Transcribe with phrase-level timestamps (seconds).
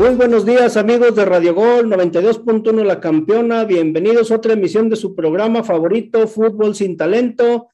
[0.00, 4.96] Muy buenos días amigos de Radio Gol 92.1 La Campeona, bienvenidos a otra emisión de
[4.96, 7.68] su programa favorito, Fútbol sin Talento.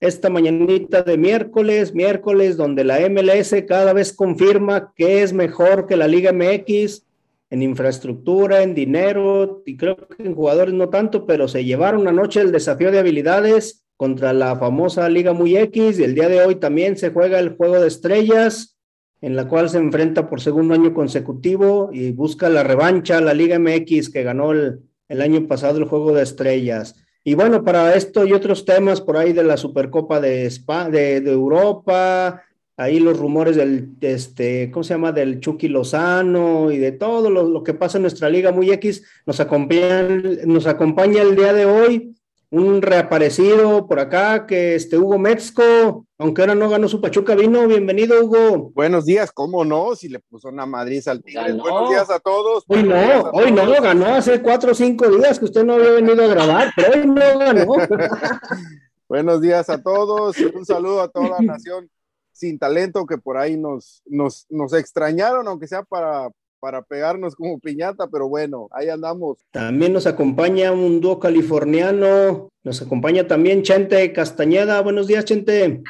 [0.00, 5.96] Esta mañanita de miércoles, miércoles donde la MLS cada vez confirma que es mejor que
[5.96, 7.06] la Liga MX
[7.48, 12.40] en infraestructura, en dinero y creo que en jugadores no tanto, pero se llevaron anoche
[12.40, 16.56] el desafío de habilidades contra la famosa Liga Muy X y el día de hoy
[16.56, 18.77] también se juega el juego de estrellas
[19.20, 23.34] en la cual se enfrenta por segundo año consecutivo y busca la revancha a la
[23.34, 26.96] Liga MX que ganó el, año pasado el Juego de Estrellas.
[27.24, 30.48] Y bueno, para esto y otros temas por ahí de la Supercopa de,
[30.90, 32.42] de, Europa,
[32.76, 35.12] ahí los rumores del, este, ¿cómo se llama?
[35.12, 39.04] Del Chucky Lozano y de todo lo, lo que pasa en nuestra Liga Muy X,
[39.26, 40.02] nos acompaña,
[40.46, 42.17] nos acompaña el día de hoy
[42.50, 47.66] un reaparecido por acá, que este Hugo Metzco, aunque ahora no ganó su Pachuca, vino.
[47.66, 48.70] Bienvenido, Hugo.
[48.74, 49.94] Buenos días, ¿cómo no?
[49.94, 51.52] Si le puso una Madrid al Tigre.
[51.52, 52.64] Buenos días a todos.
[52.68, 56.24] Hoy no, hoy no, ganó hace cuatro o cinco días que usted no había venido
[56.24, 57.66] a grabar, pero hoy no ganó.
[59.08, 61.90] Buenos días a todos, un saludo a toda la nación
[62.32, 66.28] sin talento que por ahí nos, nos, nos extrañaron, aunque sea para,
[66.60, 69.38] para pegarnos como piñata, pero bueno, ahí andamos.
[69.50, 74.80] También nos acompaña un dúo californiano, nos acompaña también Chente Castañeda.
[74.82, 75.82] Buenos días, Chente.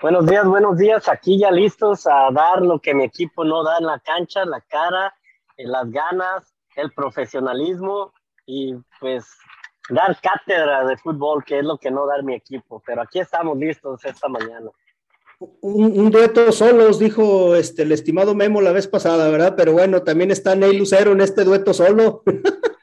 [0.00, 1.08] Buenos días, buenos días.
[1.08, 4.60] Aquí ya listos a dar lo que mi equipo no da en la cancha, la
[4.60, 5.14] cara,
[5.56, 8.12] eh, las ganas, el profesionalismo
[8.46, 9.26] y pues
[9.90, 12.82] dar cátedra de fútbol, que es lo que no da mi equipo.
[12.86, 14.70] Pero aquí estamos listos esta mañana
[15.38, 19.54] un, dueto solos, dijo este, el estimado Memo la vez pasada, ¿verdad?
[19.56, 22.22] Pero bueno, también está Ney Lucero en este dueto solo.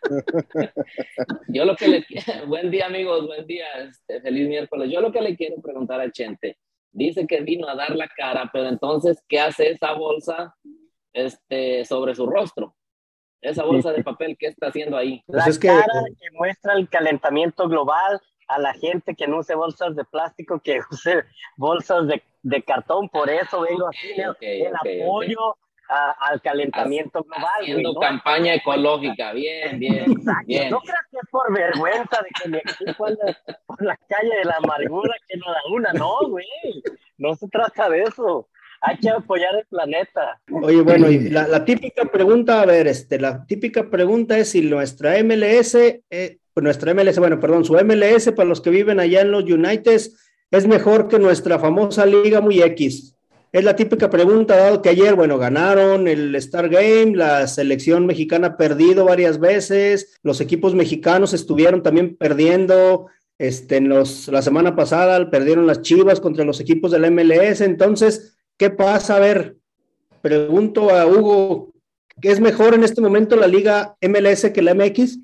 [1.47, 2.05] Yo lo que le
[2.47, 4.89] buen día amigos, buen día, este, feliz miércoles.
[4.91, 6.57] Yo lo que le quiero preguntar a Chente,
[6.91, 10.55] dice que vino a dar la cara, pero entonces, ¿qué hace esa bolsa
[11.13, 12.75] este, sobre su rostro?
[13.41, 15.21] Esa bolsa de papel, ¿qué está haciendo ahí?
[15.27, 15.85] La pues cara
[16.19, 20.79] que muestra el calentamiento global, a la gente que no use bolsas de plástico, que
[20.91, 21.23] use
[21.57, 25.55] bolsas de, de cartón, por eso vengo así en apoyo
[25.87, 27.61] al calentamiento global.
[27.61, 30.05] Haciendo campaña ecológica, bien, bien,
[30.45, 30.69] bien.
[30.69, 33.05] No creas que es por vergüenza de que me equipo
[33.65, 36.47] por la calle de la amargura que no da una, no, güey,
[37.17, 38.49] no se trata de eso.
[38.81, 40.39] Hay que apoyar el planeta.
[40.51, 44.61] Oye, bueno, y la, la típica pregunta, a ver, este, la típica pregunta es si
[44.61, 49.31] nuestra MLS eh, nuestra MLS, bueno, perdón, su MLS para los que viven allá en
[49.31, 50.15] los Uniteds
[50.51, 53.15] es mejor que nuestra famosa Liga Muy X.
[53.51, 58.47] Es la típica pregunta, dado que ayer, bueno, ganaron el Star Game, la selección mexicana
[58.47, 63.07] ha perdido varias veces, los equipos mexicanos estuvieron también perdiendo,
[63.37, 68.37] este, en los, la semana pasada perdieron las Chivas contra los equipos del MLS, entonces,
[68.57, 69.15] ¿qué pasa?
[69.15, 69.55] A ver,
[70.21, 71.71] pregunto a Hugo,
[72.21, 75.19] ¿qué es mejor en este momento la Liga MLS que la MX?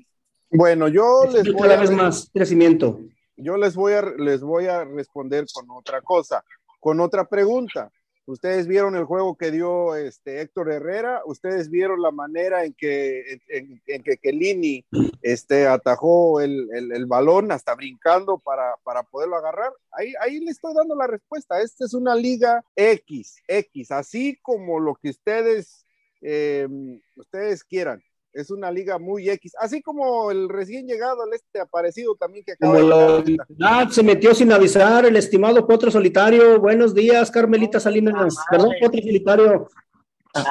[0.54, 3.00] Bueno, yo les voy a más crecimiento.
[3.38, 6.44] Yo les voy a les voy a responder con otra cosa,
[6.78, 7.90] con otra pregunta.
[8.26, 13.40] Ustedes vieron el juego que dio este Héctor Herrera, ustedes vieron la manera en que
[13.48, 14.84] en, que Kelini
[15.22, 19.72] este atajó el, el, balón hasta brincando para, para poderlo agarrar.
[19.90, 21.62] Ahí, ahí le estoy dando la respuesta.
[21.62, 25.86] Esta es una liga X, X, así como lo que ustedes
[26.20, 26.68] eh,
[27.16, 32.14] ustedes quieran es una liga muy X, así como el recién llegado, el este aparecido
[32.16, 36.58] también que acaba de ah, se metió sin avisar el estimado Potro Solitario.
[36.58, 38.36] Buenos días, Carmelita Salinas.
[38.50, 39.68] Perdón, Potro Solitario.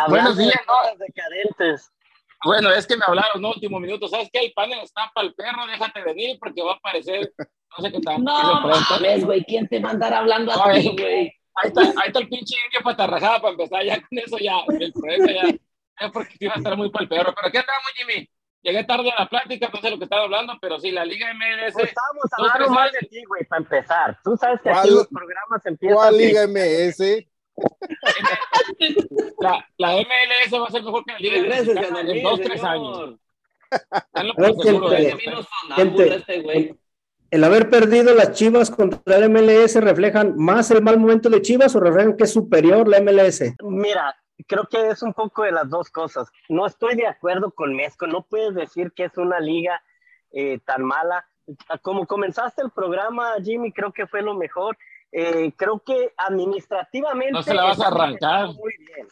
[0.09, 1.05] Buenos días, no.
[1.05, 1.91] decadentes.
[2.43, 4.07] Bueno, es que me hablaron, no, último minuto.
[4.07, 4.39] ¿Sabes qué?
[4.45, 7.33] El panel está para el perro, déjate venir porque va a aparecer.
[7.37, 8.23] No sé qué tal.
[8.23, 11.33] No, ves, güey, ¿quién te va a andar hablando a ti, güey?
[11.55, 14.55] Ahí está, ahí está el pinche indio patarrajada para empezar ya con eso ya.
[14.79, 15.57] El problema ya
[16.13, 17.33] porque iba a estar muy palpeador.
[17.35, 18.29] Pero aquí estamos, Jimmy.
[18.63, 21.33] Llegué tarde a la plática, no sé lo que estaba hablando, pero sí, la Liga
[21.33, 21.73] MLS.
[21.73, 24.19] Pues estábamos hablando más de ti, güey, para empezar.
[24.23, 25.95] Tú sabes que aquí los programas empiezan.
[25.95, 27.25] ¿Cuál Liga MS?
[29.39, 31.67] la, la, MLS va a ser mejor que la Liga MLS
[32.07, 33.15] en dos, tres años.
[35.77, 36.75] Este
[37.31, 41.73] el haber perdido las Chivas contra el MLS reflejan más el mal momento de Chivas
[41.75, 43.55] o reflejan que es superior la MLS?
[43.63, 44.13] Mira,
[44.47, 46.31] creo que es un poco de las dos cosas.
[46.49, 49.81] No estoy de acuerdo con Mesco, no puedes decir que es una liga
[50.31, 51.25] eh, tan mala.
[51.81, 54.77] Como comenzaste el programa, Jimmy, creo que fue lo mejor.
[55.11, 57.33] Eh, creo que administrativamente...
[57.33, 58.47] No se la vas a arrancar.
[58.53, 59.07] Muy bien,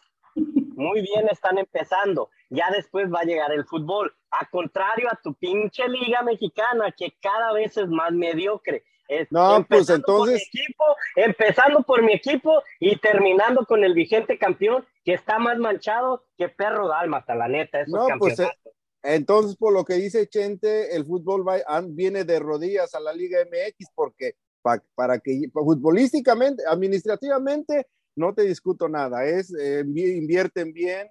[0.76, 2.30] muy bien están empezando.
[2.50, 4.16] Ya después va a llegar el fútbol.
[4.32, 8.84] A contrario a tu pinche liga mexicana, que cada vez es más mediocre.
[9.30, 10.48] No, pues entonces.
[10.48, 10.84] equipo,
[11.16, 16.50] empezando por mi equipo y terminando con el vigente campeón, que está más manchado que
[16.50, 18.74] perro dálmata, la neta, esos No, pues, campeonatos.
[19.02, 23.40] Entonces, por lo que dice Chente, el fútbol va- viene de rodillas a la Liga
[23.42, 29.26] MX porque pa- para que pa- futbolísticamente, administrativamente, no te discuto nada.
[29.26, 31.10] Es eh, invi- invierten bien,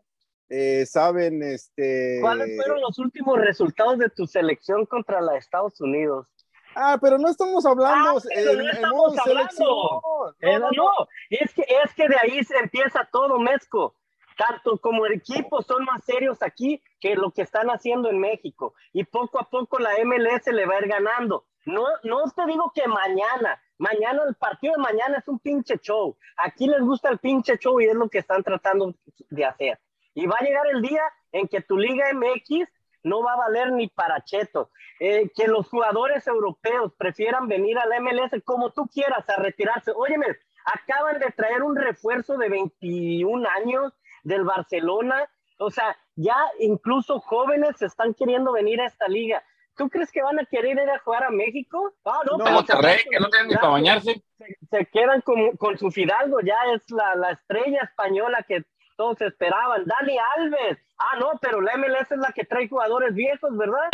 [0.49, 2.19] eh, saben, este.
[2.21, 6.29] ¿Cuáles fueron los últimos resultados de tu selección contra la Estados Unidos?
[6.75, 10.35] Ah, pero no estamos hablando Ah, pero en, no estamos hablando.
[10.41, 10.91] Eh, No, no, no,
[11.31, 13.94] es que, es que de ahí se empieza todo, Mezco.
[14.37, 18.75] Tanto como el equipo son más serios aquí que lo que están haciendo en México.
[18.93, 21.44] Y poco a poco la MLS le va a ir ganando.
[21.67, 26.17] No, no te digo que mañana, mañana el partido de mañana es un pinche show.
[26.37, 28.94] Aquí les gusta el pinche show y es lo que están tratando
[29.29, 29.81] de hacer.
[30.14, 32.69] Y va a llegar el día en que tu Liga MX
[33.03, 34.71] no va a valer ni para cheto.
[35.00, 39.93] Eh, que los jugadores europeos prefieran venir al MLS como tú quieras a retirarse.
[39.95, 40.27] Óyeme,
[40.65, 43.93] acaban de traer un refuerzo de 21 años
[44.25, 45.29] del Barcelona.
[45.59, 49.43] O sea, ya incluso jóvenes se están queriendo venir a esta liga.
[49.77, 51.95] ¿Tú crees que van a querer ir a jugar a México?
[52.05, 54.25] Ah, no, No, pero Monterrey, que no tienen ni para bañarse.
[54.37, 58.65] Se, se quedan con, con su Fidalgo, ya es la, la estrella española que
[58.99, 59.85] todos esperaban.
[59.87, 60.79] Dani Alves.
[60.99, 63.89] Ah, no, pero la MLS es la que trae jugadores viejos, ¿verdad?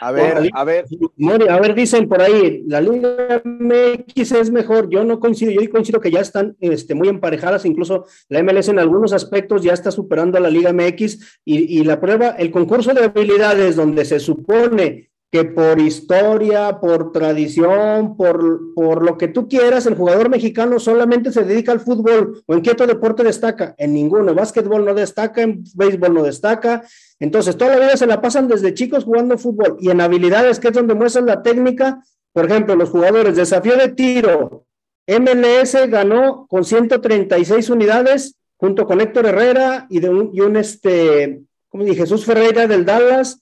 [0.00, 0.84] A ver, a ver.
[1.16, 4.88] Mori, a ver, dicen por ahí, la Liga MX es mejor.
[4.88, 8.78] Yo no coincido, yo coincido que ya están este, muy emparejadas, incluso la MLS en
[8.78, 12.94] algunos aspectos ya está superando a la Liga MX y, y la prueba, el concurso
[12.94, 19.48] de habilidades donde se supone que por historia, por tradición, por, por lo que tú
[19.48, 22.44] quieras, el jugador mexicano solamente se dedica al fútbol.
[22.46, 26.22] O en qué otro deporte destaca, en ninguno, en básquetbol no destaca, en béisbol no
[26.22, 26.84] destaca,
[27.18, 29.76] entonces toda la vida se la pasan desde chicos jugando fútbol.
[29.80, 32.00] Y en habilidades que es donde muestran la técnica,
[32.32, 34.66] por ejemplo, los jugadores, desafío de tiro,
[35.08, 41.42] MLS ganó con 136 unidades junto con Héctor Herrera y, de un, y un este,
[41.70, 43.40] como dije, Jesús Ferreira del Dallas,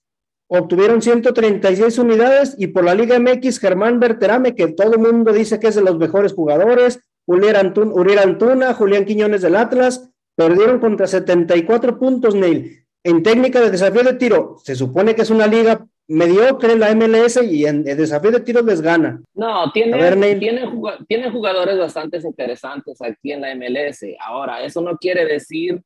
[0.55, 5.59] obtuvieron 136 unidades y por la Liga MX Germán Berterame, que todo el mundo dice
[5.59, 10.79] que es de los mejores jugadores, Uriel Antuna, Uriel Antuna, Julián Quiñones del Atlas, perdieron
[10.79, 12.85] contra 74 puntos, Neil.
[13.03, 17.43] En técnica de desafío de tiro, se supone que es una liga mediocre la MLS
[17.43, 19.23] y en el desafío de tiro les gana.
[19.35, 20.71] No, tiene, ver, tiene,
[21.09, 24.05] tiene jugadores bastante interesantes aquí en la MLS.
[24.21, 25.81] Ahora, eso no quiere decir,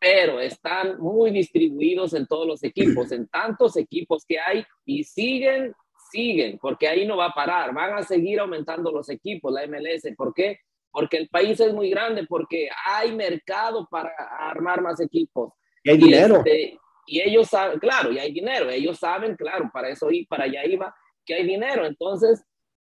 [0.00, 5.74] pero están muy distribuidos en todos los equipos, en tantos equipos que hay y siguen,
[6.10, 10.14] siguen, porque ahí no va a parar, van a seguir aumentando los equipos, la MLS.
[10.16, 10.58] ¿Por qué?
[10.90, 15.52] Porque el país es muy grande, porque hay mercado para armar más equipos.
[15.84, 16.36] Y hay Y, dinero.
[16.38, 20.44] este, y ellos saben, claro, y hay dinero, ellos saben, claro, para eso y para
[20.44, 20.94] allá iba,
[21.26, 22.42] que hay dinero, entonces,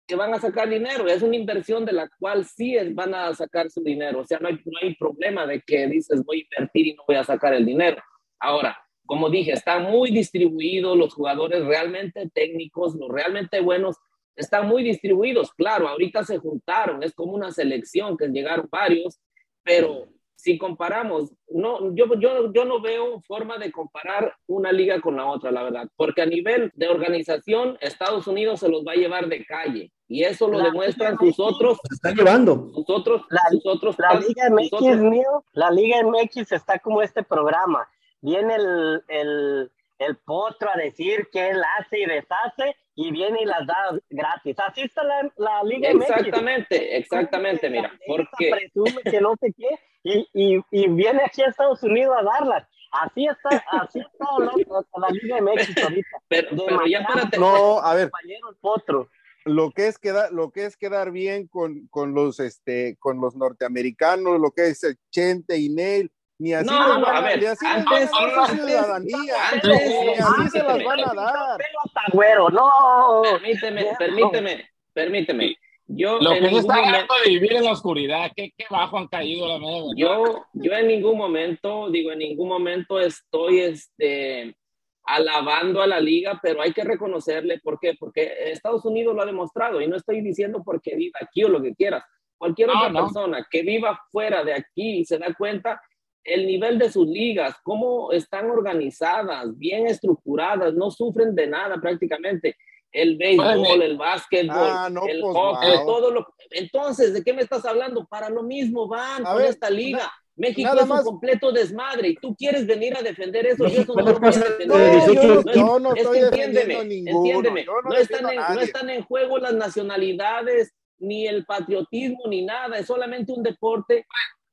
[0.07, 3.35] que van a sacar dinero, es una inversión de la cual sí es- van a
[3.35, 6.57] sacar su dinero, o sea, no hay, no hay problema de que dices voy a
[6.57, 8.01] invertir y no voy a sacar el dinero.
[8.39, 13.97] Ahora, como dije, están muy distribuidos los jugadores realmente técnicos, los realmente buenos,
[14.37, 19.19] están muy distribuidos, claro, ahorita se juntaron, es como una selección que llegaron varios,
[19.63, 25.17] pero si comparamos, no, yo, yo, yo no veo forma de comparar una liga con
[25.17, 28.97] la otra, la verdad, porque a nivel de organización, Estados Unidos se los va a
[28.97, 32.69] llevar de calle, y eso lo La demuestran Liga sus otros, Se está llevando.
[32.75, 36.79] sus otros, La- sus otros, La Liga sus MX, otros- mío, la Liga MX está
[36.79, 37.89] como este programa.
[38.21, 43.45] Viene el, el, el potro a decir que él hace y deshace y viene y
[43.47, 44.57] las da gratis.
[44.67, 46.09] Así está la, la Liga MX.
[46.11, 49.69] Exactamente, exactamente, mira, porque Presume que no sé qué
[50.07, 52.67] y, y, y viene aquí a Estados Unidos a darlas.
[52.93, 56.09] Así está, así está la, la- la Liga MX ahorita.
[56.29, 59.09] pero, pero ya para te- No, a ver, Compañero el potro.
[59.45, 63.35] lo que es quedar, lo que es quedar bien con, con los este, con los
[63.37, 67.21] norteamericanos, lo que es el Chente y Neil, ni así No, les no, van a
[67.23, 70.85] ver, ni así antes- van a dar antes- ciudadanía, antes- ni así antes- se las
[70.85, 71.59] van a dar.
[71.59, 73.23] Pelo hasta güero, no.
[73.33, 75.57] permíteme, permíteme, permíteme.
[75.89, 78.51] Yo Lo en que se ningún está momento- hablando de vivir en la oscuridad, qué,
[78.57, 79.93] qué bajo han caído la media.
[79.97, 84.57] yo, yo en ningún momento, digo, en ningún momento estoy este,
[85.05, 87.95] alabando a la liga, pero hay que reconocerle, ¿por qué?
[87.99, 91.63] Porque Estados Unidos lo ha demostrado y no estoy diciendo porque viva aquí o lo
[91.63, 92.03] que quieras.
[92.37, 93.05] Cualquier No, otra no.
[93.05, 95.81] persona que viva fuera de aquí y se da cuenta
[96.25, 102.57] el nivel de sus ligas, cómo están organizadas, bien estructuradas, no sufren de nada prácticamente.
[102.97, 105.87] El béisbol, el básquetbol, Ah, no, el pues, hockey, wow.
[105.87, 106.27] todo lo.
[106.51, 108.07] Entonces, ¿de qué me estás hablando?
[108.07, 110.11] Para lo mismo van A con ver, esta liga.
[110.39, 113.67] México es más- un completo desmadre y tú quieres venir a defender eso.
[113.67, 114.59] Yo eso no no lo voy a defender.
[114.59, 117.19] de No, 18 yo no, no es estoy que defendiendo entiéndeme, ninguno.
[117.19, 117.65] entiéndeme.
[117.65, 122.79] No, No, están en, no están en juego las nacionalidades, ni el patriotismo, ni nada.
[122.79, 124.07] Es solamente un deporte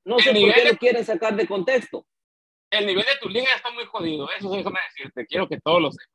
[0.06, 2.06] No sé por qué de- lo quieren sacar de contexto.
[2.70, 4.28] El nivel de tu liga está muy jodido.
[4.38, 5.26] Eso déjame decirte.
[5.28, 6.08] Quiero que todos lo sepan.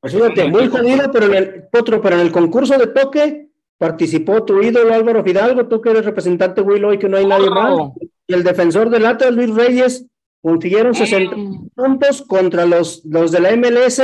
[0.00, 4.44] Pues fíjate, muy jodido, pero en el otro, pero en el concurso de toque participó
[4.44, 7.72] tu ídolo Álvaro Fidalgo, tú que eres representante Will hoy que no hay nadie más.
[7.72, 7.94] Oh,
[8.26, 10.06] Y el defensor del Atlas, Luis Reyes,
[10.42, 14.00] consiguieron 60 mm, puntos contra los, los de la MLS,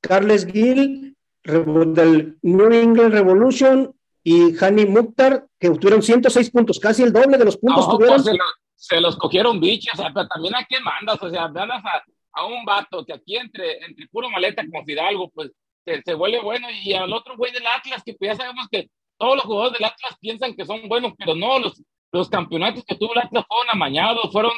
[0.00, 7.12] Carles Gil, del New England Revolution y Hani Mukhtar, que obtuvieron 106 puntos, casi el
[7.12, 8.16] doble de los puntos no, tuvieron.
[8.16, 8.44] pues se, lo-
[8.76, 12.02] se los cogieron bichos, o sea, pero también a quién mandas, o sea, mandas a,
[12.34, 15.50] a un vato que aquí entre, entre puro maleta como Fidalgo, pues
[15.84, 18.88] se, se vuelve bueno, y al otro güey del Atlas, que pues ya sabemos que
[19.18, 22.96] todos los jugadores del Atlas piensan que son buenos, pero no, los, los campeonatos que
[22.96, 24.52] tuvo el Atlas fueron amañados, fueron,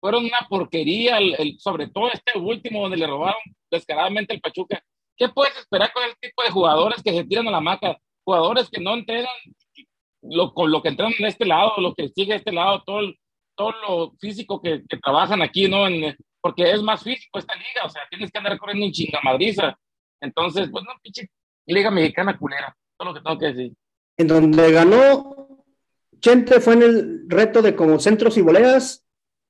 [0.00, 4.82] fueron una porquería, el, el- sobre todo este último donde le robaron descaradamente el Pachuca.
[5.16, 7.96] ¿Qué puedes esperar con el tipo de jugadores que se tiran a la maca?
[8.24, 9.32] Jugadores que no entrenan
[10.22, 13.12] lo, con lo que entrenan en este lado, lo que sigue este lado, todo,
[13.56, 15.86] todo lo físico que, que trabajan aquí, ¿no?
[15.86, 19.78] En, porque es más físico esta liga, o sea, tienes que andar corriendo en chingamadriza.
[20.20, 21.30] Entonces, pues no, pinche
[21.66, 23.72] liga mexicana culera, todo lo que tengo que decir.
[24.18, 25.64] En donde ganó
[26.20, 29.04] Chente fue en el reto de como centros y voleas,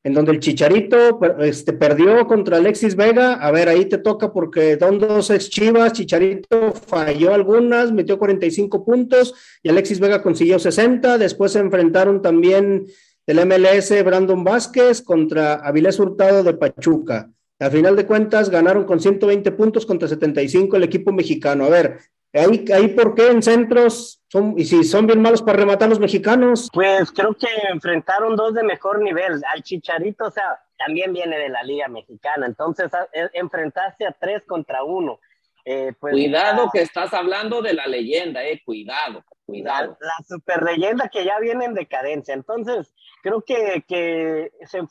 [0.05, 3.35] en donde el Chicharito este, perdió contra Alexis Vega.
[3.35, 8.85] A ver, ahí te toca porque son dos ex Chivas, Chicharito falló algunas, metió 45
[8.85, 11.19] puntos y Alexis Vega consiguió 60.
[11.19, 12.87] Después se enfrentaron también
[13.27, 17.31] del MLS Brandon Vázquez contra Avilés Hurtado de Pachuca.
[17.59, 21.65] Al final de cuentas ganaron con 120 puntos contra 75 el equipo mexicano.
[21.65, 21.99] A ver,
[22.33, 26.01] ahí, ahí por qué en centros son, y si son bien malos para rematar los
[26.01, 26.69] mexicanos.
[26.73, 29.41] Pues creo que enfrentaron dos de mejor nivel.
[29.55, 32.47] Al Chicharito, o sea, también viene de la Liga Mexicana.
[32.47, 35.21] Entonces, a- e- enfrentarse a tres contra uno.
[35.65, 39.97] eh, pues, Cuidado la- que estás hablando de la leyenda, eh, cuidado, la, cuidado.
[40.01, 42.35] la super leyenda que ya viene en decadencia.
[42.35, 44.83] Entonces, creo que, que se,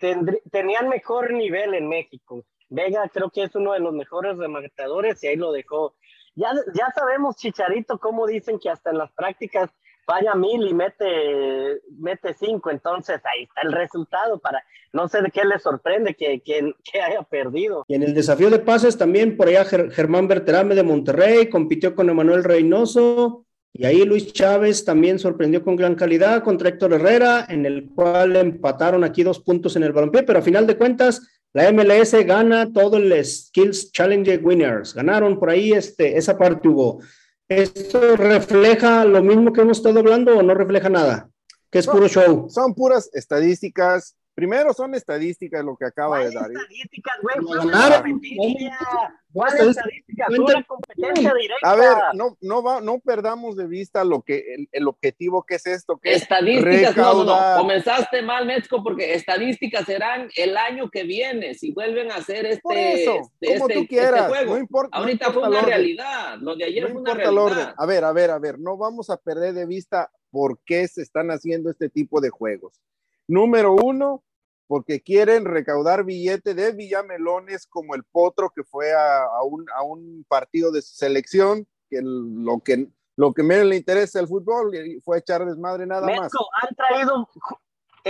[0.00, 2.44] tendrí- tenían mejor nivel en México.
[2.68, 5.94] Vega creo que es uno de los mejores rematadores y ahí lo dejó.
[6.36, 9.70] Ya, ya sabemos, Chicharito, cómo dicen que hasta en las prácticas
[10.06, 12.70] falla mil y mete, mete cinco.
[12.70, 17.22] Entonces, ahí está el resultado para, no sé de qué le sorprende que, que, haya
[17.22, 17.84] perdido.
[17.88, 21.94] Y en el desafío de pases también por allá Ger- Germán Berterame de Monterrey compitió
[21.94, 27.46] con Emanuel Reynoso y ahí Luis Chávez también sorprendió con gran calidad contra Héctor Herrera,
[27.48, 31.22] en el cual empataron aquí dos puntos en el balompié, pero a final de cuentas
[31.54, 34.94] la MLS gana todo el Skills Challenge Winners.
[34.94, 37.00] Ganaron por ahí este, esa parte, Hugo.
[37.48, 41.30] ¿Esto refleja lo mismo que hemos estado hablando o no refleja nada?
[41.70, 42.50] Que es puro show.
[42.50, 44.17] Son puras estadísticas.
[44.38, 46.52] Primero son estadísticas lo que acaba de ¿Cuáles dar.
[46.52, 47.44] estadísticas, güey?
[47.44, 49.18] Fue una.
[49.32, 50.28] ¿Cuáles Estadísticas.
[50.30, 51.70] una competencia directa.
[51.70, 55.56] A ver, no, no, va, no perdamos de vista lo que el, el objetivo que
[55.56, 57.32] es esto, que es Estadísticas, no, no, no.
[57.32, 57.58] recaudar.
[57.58, 62.60] Comenzaste mal, Metzko, porque estadísticas serán el año que viene, si vuelven a hacer este,
[62.62, 64.54] Por eso, este, como este- tú quieras, este juego.
[64.54, 64.96] no importa.
[64.96, 67.54] no Ahorita importa fue una realidad, lo de ayer No fue una importa el orden.
[67.56, 67.74] realidad.
[67.76, 71.02] A ver, a ver, a ver, no vamos a perder de vista por qué se
[71.02, 72.80] están haciendo este tipo de juegos.
[73.26, 74.24] Número uno,
[74.68, 80.82] porque quieren recaudar billete de Villamelones como el Potro que fue a, un, partido de
[80.82, 84.70] selección, que lo que lo que menos le interesa el fútbol
[85.02, 86.30] fue echar desmadre nada más.
[86.62, 87.28] Han traído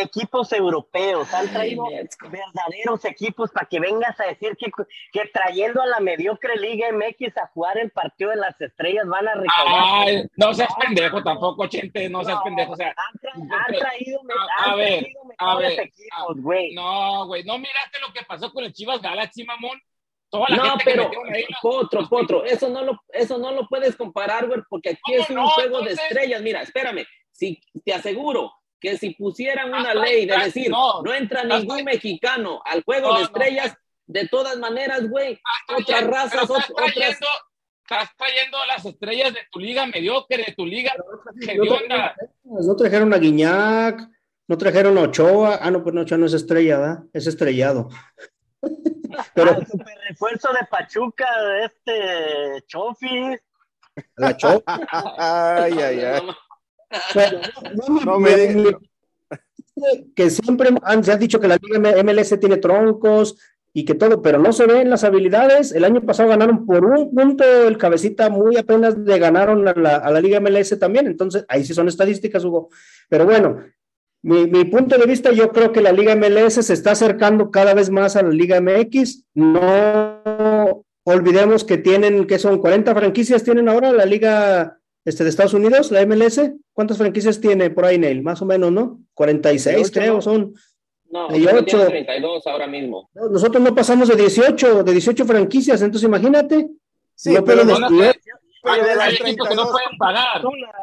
[0.03, 4.71] equipos europeos, han traído Ay, verdaderos equipos para que vengas a decir que,
[5.13, 9.29] que trayendo a la mediocre Liga MX a jugar el partido de las estrellas van
[9.29, 9.85] a recaudar.
[10.09, 13.75] Ay, no seas pendejo tampoco, Chente, no seas No, pendejo, o sea, han, tra- han
[13.79, 16.75] traído, A- a han ver, traído a mejores ver, equipos, güey.
[16.75, 19.81] no, güey, no miraste lo que pasó con el Chivas Galaxy, mamón.
[20.31, 23.39] Toda la No, gente que pero metieron ahí, los- Potro, Potro, eso no lo, eso
[23.39, 25.49] no lo puedes comparar, güey, porque aquí ¿Cómo es un no?
[25.49, 26.43] juego de estrellas.
[26.43, 31.43] Mira, espérame, si te aseguro que si pusieran una ley de decir no, no, entra
[31.45, 33.27] ningún mexicano al juego No, de no.
[33.27, 36.93] estrellas, de todas maneras, güey, Está otras razas, estás ot- otras.
[36.95, 37.27] trayendo,
[37.83, 42.15] estás trayendo las estrellas de tu liga mediocre, de tu liga No hedionda.
[42.15, 44.09] trajeron, no trajeron a Guiñac,
[44.47, 45.59] no trajeron a Ochoa.
[45.61, 46.99] Ah, no, pues no, Ochoa no es estrella, ¿verdad?
[47.13, 47.89] Es estrellado.
[49.35, 51.27] Pero Al super refuerzo de Pachuca,
[51.65, 53.37] este Chofi.
[54.17, 56.23] la Cho- Ay, ay, ay.
[57.15, 57.41] Pero,
[57.77, 58.77] no, No me-
[60.17, 63.37] que siempre han, se ha dicho que la Liga MLS tiene troncos
[63.73, 65.73] y que todo, pero no se ven las habilidades.
[65.73, 69.97] El año pasado ganaron por un punto el cabecita, muy apenas le ganaron a la,
[69.97, 71.07] a la Liga MLS también.
[71.07, 72.71] Entonces, ahí sí son estadísticas, Hugo.
[73.09, 73.63] Pero bueno,
[74.23, 77.73] mi, mi punto de vista, yo creo que la Liga MLS se está acercando cada
[77.75, 79.27] vez más a la Liga MX.
[79.35, 85.55] No olvidemos que tienen, que son 40 franquicias, tienen ahora la Liga este, de Estados
[85.55, 86.41] Unidos, la MLS.
[86.73, 88.23] ¿Cuántas franquicias tiene por ahí, Neil?
[88.23, 89.01] Más o menos, ¿no?
[89.15, 90.55] 46 creo, son.
[91.11, 93.09] No, 32 ahora mismo.
[93.15, 96.69] Nosotros no pasamos de 18, de 18 franquicias, entonces imagínate.
[97.15, 97.79] Sí, pero, no,
[98.63, 100.43] pero de las 32, no pueden pagar.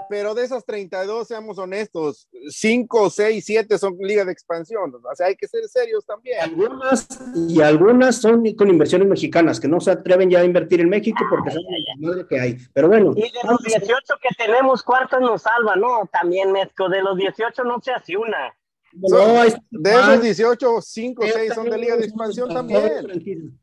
[0.09, 4.93] Pero de esas 32, seamos honestos, 5, 6, 7 son ligas de expansión.
[4.95, 6.39] O sea, hay que ser serios también.
[6.41, 7.07] Algunas,
[7.49, 11.23] y algunas son con inversiones mexicanas, que no se atreven ya a invertir en México
[11.29, 11.65] porque saben
[11.99, 12.57] la que hay.
[12.73, 13.13] Pero bueno.
[13.15, 15.75] Y de los 18 que tenemos, ¿cuántos nos salva?
[15.75, 18.55] No, también, Mezco, de los 18 no se hace una.
[18.93, 23.59] No, de esos 18, 5, 6 son de liga de expansión también.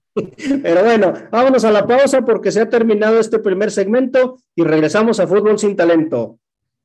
[0.62, 5.20] Pero bueno, vámonos a la pausa porque se ha terminado este primer segmento y regresamos
[5.20, 6.38] a Fútbol sin Talento.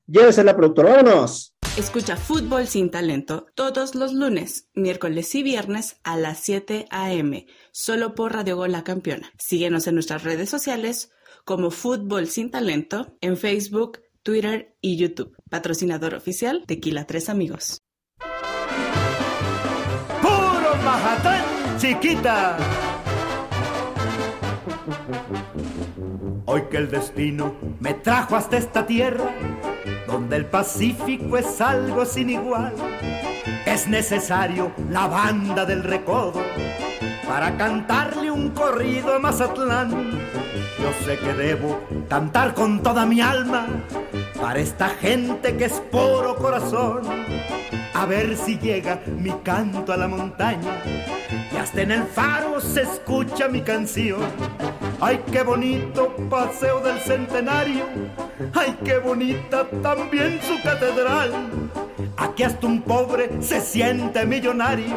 [0.07, 1.53] Llévese la productora, vámonos.
[1.77, 7.45] Escucha Fútbol sin Talento todos los lunes, miércoles y viernes a las 7 a.m.
[7.71, 9.31] solo por Radio Gol La Campeona.
[9.37, 11.11] Síguenos en nuestras redes sociales
[11.43, 15.35] como Fútbol sin Talento en Facebook, Twitter y YouTube.
[15.49, 17.81] Patrocinador oficial Tequila Tres Amigos.
[20.21, 21.43] Puro Majatán,
[21.77, 22.86] chiquita.
[26.45, 29.31] Hoy que el destino me trajo hasta esta tierra,
[30.07, 32.73] donde el Pacífico es algo sin igual,
[33.65, 36.41] es necesario la banda del recodo
[37.27, 39.91] para cantarle un corrido a Mazatlán.
[39.91, 43.67] Yo sé que debo cantar con toda mi alma
[44.39, 47.01] para esta gente que es puro corazón.
[47.93, 50.81] A ver si llega mi canto a la montaña
[51.51, 54.21] y hasta en el faro se escucha mi canción.
[54.99, 57.85] Ay, qué bonito paseo del centenario.
[58.53, 61.31] Ay, qué bonita también su catedral.
[62.17, 64.95] Aquí hasta un pobre se siente millonario.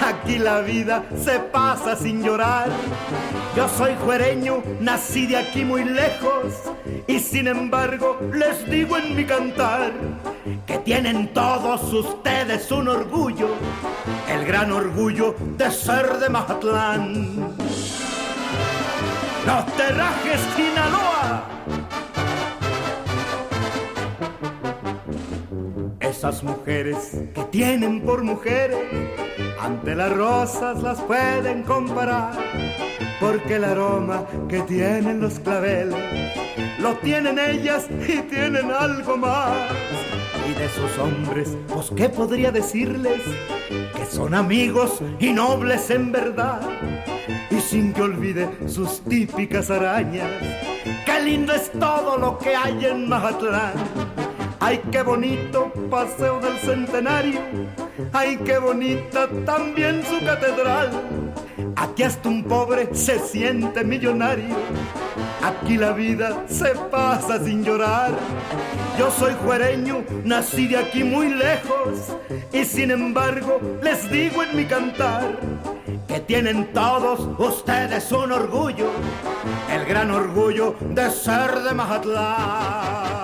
[0.00, 2.68] Aquí la vida se pasa sin llorar.
[3.56, 6.54] Yo soy juereño, nací de aquí muy lejos.
[7.06, 9.92] Y sin embargo les digo en mi cantar
[10.66, 13.48] que tienen todos ustedes un orgullo.
[14.28, 17.56] El gran orgullo de ser de Mazatlán.
[19.46, 21.44] Los Terrajes Sinaloa.
[26.20, 28.76] Esas mujeres que tienen por mujeres,
[29.58, 32.34] ante las rosas las pueden comparar,
[33.18, 35.96] porque el aroma que tienen los claveles
[36.78, 39.50] lo tienen ellas y tienen algo más.
[40.46, 43.22] Y de sus hombres, pues qué podría decirles
[43.96, 46.60] que son amigos y nobles en verdad
[47.50, 50.28] y sin que olvide sus típicas arañas.
[51.06, 54.09] Qué lindo es todo lo que hay en Mazatlán.
[54.62, 57.40] Ay, qué bonito paseo del centenario.
[58.12, 60.90] Ay, qué bonita también su catedral.
[61.76, 64.54] Aquí hasta un pobre se siente millonario.
[65.42, 68.12] Aquí la vida se pasa sin llorar.
[68.98, 72.14] Yo soy juereño, nací de aquí muy lejos.
[72.52, 75.38] Y sin embargo, les digo en mi cantar
[76.06, 78.90] que tienen todos ustedes un orgullo.
[79.72, 83.19] El gran orgullo de ser de Mazatlán.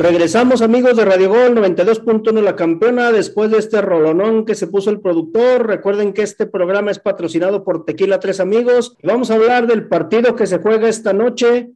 [0.00, 4.88] Regresamos amigos de Radio Gol 92.1 La Campeona después de este rolonón que se puso
[4.88, 5.66] el productor.
[5.66, 8.96] Recuerden que este programa es patrocinado por Tequila Tres Amigos.
[9.02, 11.72] Vamos a hablar del partido que se juega esta noche,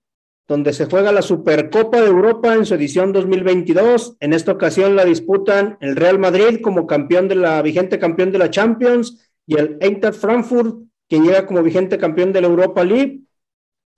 [0.49, 4.17] donde se juega la Supercopa de Europa en su edición 2022.
[4.21, 8.39] En esta ocasión la disputan el Real Madrid como campeón de la vigente campeón de
[8.39, 10.79] la Champions y el Eintracht Frankfurt,
[11.11, 13.21] quien llega como vigente campeón de la Europa League.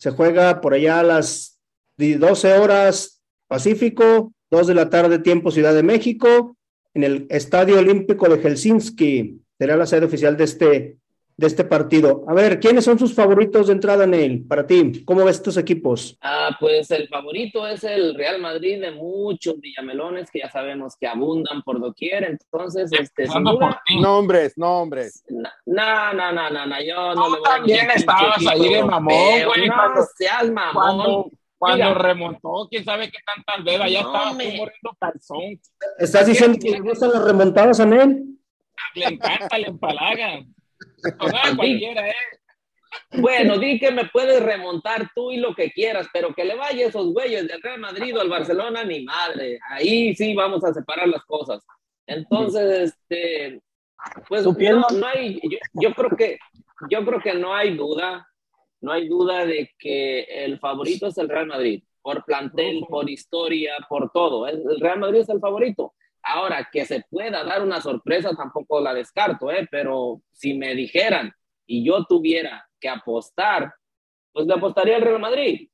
[0.01, 1.61] Se juega por allá a las
[1.97, 3.16] 12 horas
[3.49, 6.57] Pacífico, dos de la tarde, tiempo Ciudad de México,
[6.95, 9.41] en el Estadio Olímpico de Helsinki.
[9.59, 10.99] Será la sede oficial de este,
[11.37, 12.25] de este partido.
[12.29, 15.05] A ver, ¿quiénes son sus favoritos de entrada, Neil, para ti?
[15.05, 16.17] ¿Cómo ves estos equipos?
[16.23, 21.07] Ah, pues el favorito es el Real Madrid de muchos villamelones que ya sabemos que
[21.07, 22.25] abundan por doquier.
[22.25, 25.25] Entonces, este, sin duda, nombres, nombres.
[25.29, 29.45] No, no, no, no, no, yo no, le voy a también estabas ahí de mamón,
[29.47, 29.69] güey.
[29.69, 29.75] No
[30.17, 30.73] seas mamón.
[30.75, 31.31] Cuando
[31.95, 35.61] remontó, quién sabe qué tantas veces, ya estaba muriendo calzón.
[35.99, 38.39] ¿Estás diciendo que le gustan las remontadas a él?
[38.95, 40.41] Le encanta, le empalaga.
[41.21, 42.15] O sea, cualquiera, ¿eh?
[43.13, 46.87] Bueno, di que me puedes remontar tú y lo que quieras, pero que le vaya
[46.87, 49.59] esos güeyes del Real Madrid o al Barcelona, ni madre.
[49.71, 51.65] Ahí sí vamos a separar las cosas.
[52.07, 53.61] Entonces, este,
[54.29, 56.39] pues no, no hay, yo, yo, creo que,
[56.91, 58.27] yo creo que no hay duda
[58.81, 63.75] no hay duda de que el favorito es el Real Madrid, por plantel, por historia,
[63.89, 64.47] por todo.
[64.47, 65.95] El Real Madrid es el favorito.
[66.23, 69.67] Ahora, que se pueda dar una sorpresa tampoco la descarto, ¿eh?
[69.71, 71.33] pero si me dijeran
[71.67, 73.73] y yo tuviera que apostar,
[74.33, 75.69] pues le apostaría al Real Madrid.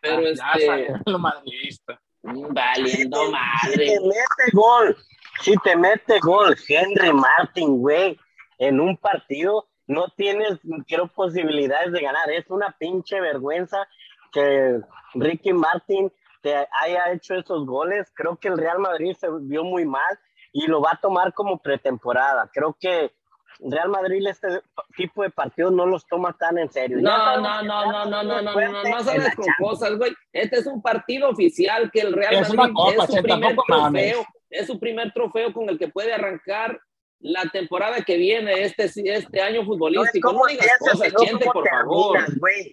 [0.00, 2.00] pero Ya este, lo madridista.
[2.22, 3.86] valiendo madre.
[3.86, 4.96] Si te mete gol,
[5.40, 8.18] si te mete gol Henry Martin, güey,
[8.58, 12.30] en un partido, no tienes, creo, posibilidades de ganar.
[12.30, 13.88] Es una pinche vergüenza
[14.30, 14.80] que
[15.14, 18.12] Ricky Martin te haya hecho esos goles.
[18.14, 20.18] Creo que el Real Madrid se vio muy mal
[20.52, 22.50] y lo va a tomar como pretemporada.
[22.52, 23.12] Creo que
[23.60, 24.60] Real Madrid este
[24.94, 26.98] tipo de partidos no los toma tan en serio.
[27.00, 30.12] No, no, no, no, no, no, es no, no, no, sales con cosas, güey.
[30.32, 33.56] Este es un partido oficial que el Real Es Madrid una copa, es su primer
[33.66, 36.78] trofeo, es su primer trofeo con el que puede arrancar
[37.20, 40.32] la temporada que viene, este, este año futbolístico.
[40.32, 42.18] No digas cosas, cómo por favor.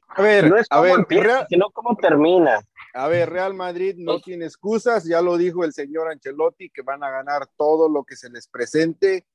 [0.10, 2.64] A ver, No es a cómo ver, empiezas, Real, sino cómo terminas.
[2.94, 6.84] a ver, Real Madrid no Pues- tiene excusas, ya lo dijo el señor Ancelotti, que
[6.84, 9.26] van a ganar todo lo que se les presente,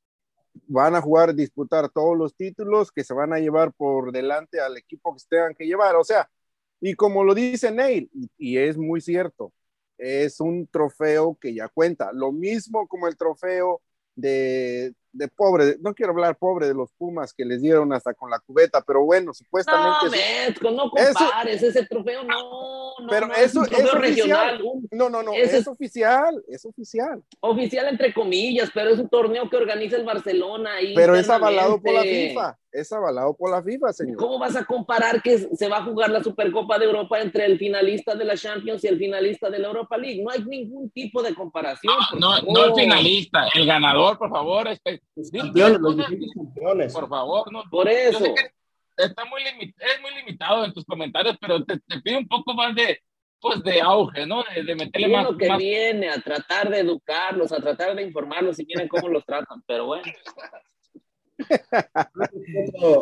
[0.66, 4.76] van a jugar, disputar todos los títulos, que se van a llevar por delante al
[4.76, 6.28] equipo que se tengan que llevar, o sea,
[6.80, 9.52] y como lo dice Neil, y, y es muy cierto,
[9.98, 13.80] es un trofeo que ya cuenta, lo mismo como el trofeo
[14.16, 18.30] de, de pobre, no quiero hablar pobre de los Pumas que les dieron hasta con
[18.30, 20.06] la cubeta, pero bueno, No, supuestamente...
[20.06, 24.00] es- Mezco, no Eso- compares ese trofeo, no, no, Pero no, eso es es oficial.
[24.00, 27.22] regional, no, no, no, es es- oficial, es oficial.
[27.40, 31.92] oficial entre comillas, pero es un torneo que organiza el Barcelona Pero es avalado por
[31.94, 32.02] la.
[32.02, 32.58] FIFA.
[32.72, 34.16] Es avalado por la FIFA, señor.
[34.16, 37.58] ¿Cómo vas a comparar que se va a jugar la Supercopa de Europa entre el
[37.58, 40.22] finalista de la Champions y el finalista de la Europa League?
[40.22, 41.92] No hay ningún tipo de comparación.
[42.18, 42.52] No, favor.
[42.52, 44.68] no el finalista, el ganador, por favor.
[45.16, 46.92] Los Dime campeones, los.
[46.92, 47.64] Por favor, no.
[47.68, 48.24] Por eso.
[48.96, 52.54] está muy limi- es muy limitado en tus comentarios, pero te, te pido un poco
[52.54, 53.00] más de,
[53.40, 54.44] pues, de auge, ¿no?
[54.54, 58.02] De, de meterle más, lo que más- viene a tratar de educarlos, a tratar de
[58.02, 59.60] informarlos y miren cómo los tratan.
[59.66, 60.04] Pero bueno,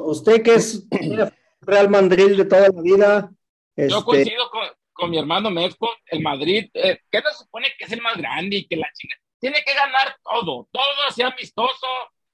[0.05, 0.87] Usted que es
[1.61, 3.31] Real Madrid de toda la vida,
[3.77, 7.85] Yo este, coincido con, con mi hermano Mezco, el Madrid, eh, que se supone que
[7.85, 11.87] es el más grande y que la China tiene que ganar todo, todo, sea amistoso,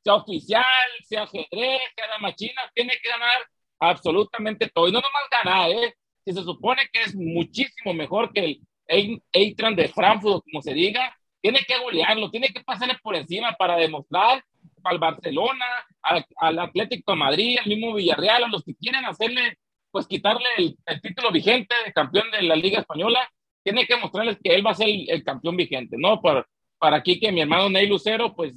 [0.03, 0.65] sea oficial,
[1.07, 3.39] sea ajedrez, sea dama china, tiene que ganar
[3.79, 4.89] absolutamente todo.
[4.89, 5.95] Y no nomás ganar, ¿eh?
[6.25, 11.15] Si se supone que es muchísimo mejor que el Eintracht de Frankfurt, como se diga,
[11.41, 14.43] tiene que golearlo, tiene que pasarle por encima para demostrar
[14.91, 15.65] al Barcelona,
[16.03, 19.59] al, al Atlético de Madrid, al mismo Villarreal, a los que quieren hacerle,
[19.91, 23.21] pues quitarle el, el título vigente de campeón de la Liga Española,
[23.63, 26.21] tiene que mostrarles que él va a ser el, el campeón vigente, ¿no?
[26.21, 26.47] Para,
[26.79, 28.53] para aquí que mi hermano Ney Lucero, pues,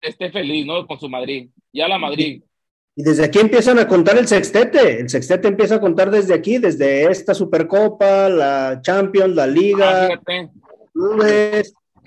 [0.00, 0.86] esté feliz, ¿no?
[0.86, 2.42] Con su Madrid, ya la Madrid.
[2.96, 5.00] y desde aquí empiezan a contar el sextete.
[5.00, 10.06] El sextete empieza a contar desde aquí, desde esta Supercopa, la Champions, la Ah, Liga,
[10.08, 10.50] fíjate,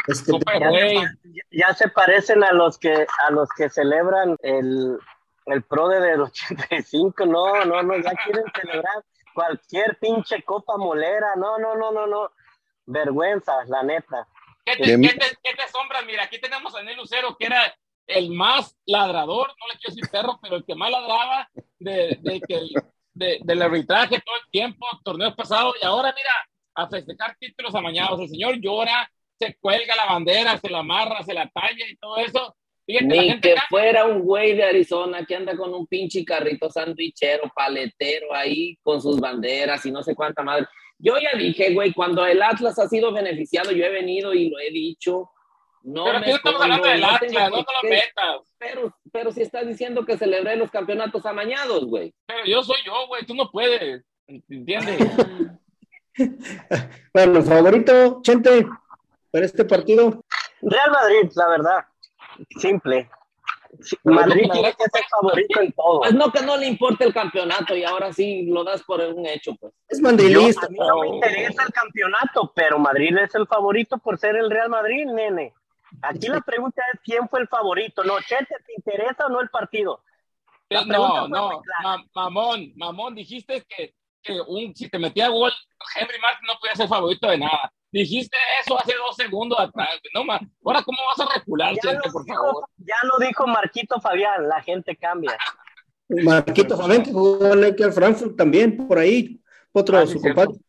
[0.07, 4.97] este, Copa del Ya, ya se parecen a los que a los que celebran el,
[5.45, 11.35] el pro de del 85, no, no, no, ya quieren celebrar cualquier pinche copa molera,
[11.35, 12.31] no, no, no, no, no,
[12.85, 14.27] vergüenza, la neta.
[14.65, 16.01] ¿Qué te, qué te- qué te asombra?
[16.03, 17.61] Mira, aquí tenemos a Ney Lucero, que era
[18.07, 22.41] el más ladrador, no le quiero decir perro, pero el que más ladraba de, de
[22.41, 22.73] que el-
[23.13, 26.31] de- del arbitraje todo el tiempo, torneos pasados, y ahora mira,
[26.75, 28.19] a festejar títulos amañados.
[28.19, 29.09] El señor llora,
[29.45, 32.55] se cuelga la bandera, se la amarra, se la talla y todo eso.
[32.85, 33.67] Fíjate, la ni gente que gana.
[33.69, 39.01] fuera un güey de Arizona que anda con un pinche carrito sandwichero, paletero ahí con
[39.01, 40.67] sus banderas y no sé cuánta madre.
[40.97, 44.59] Yo ya dije, güey, cuando el Atlas ha sido beneficiado, yo he venido y lo
[44.59, 45.29] he dicho.
[45.83, 48.55] No pero me aquí no estamos hablando del Atlas, no te lo metas.
[48.57, 52.13] Pero, pero si estás diciendo que celebré los campeonatos amañados, güey.
[52.25, 54.03] Pero yo soy yo, güey, tú no puedes.
[54.27, 54.97] ¿Entiendes?
[57.13, 58.65] bueno, favorito, Chente,
[59.33, 60.23] para este partido.
[60.61, 61.85] Real Madrid, la verdad,
[62.59, 63.09] simple.
[64.03, 66.01] Pero Madrid no, tiene que ser favorito en todo.
[66.01, 69.25] Pues no que no le importe el campeonato y ahora sí lo das por un
[69.25, 69.73] hecho, pues.
[69.87, 70.67] Es Yo- mandrilista.
[70.67, 74.51] a mí no me interesa el campeonato, pero Madrid es el favorito por ser el
[74.51, 75.53] Real Madrid, nene.
[76.03, 78.03] Aquí la pregunta es quién fue el favorito.
[78.03, 80.03] No, Chete, ¿te interesa o no el partido?
[80.69, 85.51] La pregunta No, no, ma- mamón, mamón, dijiste que, que un, si te metía gol,
[85.95, 87.73] Henry Martin no podía ser favorito de nada.
[87.93, 90.41] Dijiste eso hace dos segundos atrás, no más.
[90.65, 92.65] Ahora, ¿cómo vas a recular, Ya por dijo, favor?
[92.77, 95.37] ya lo dijo Marquito Fabián, la gente cambia.
[96.09, 99.39] Marquito Fabián, que jugó en el Frankfurt también, por ahí.
[99.71, 100.41] Otro, Ah, su cierto.
[100.45, 100.59] compadre.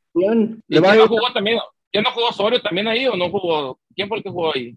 [0.68, 1.58] ¿Y le va a quién no jugó también?
[1.90, 3.78] ¿Quién no jugó Osorio también ahí o no jugó?
[3.96, 4.76] ¿Quién fue el que jugó ahí?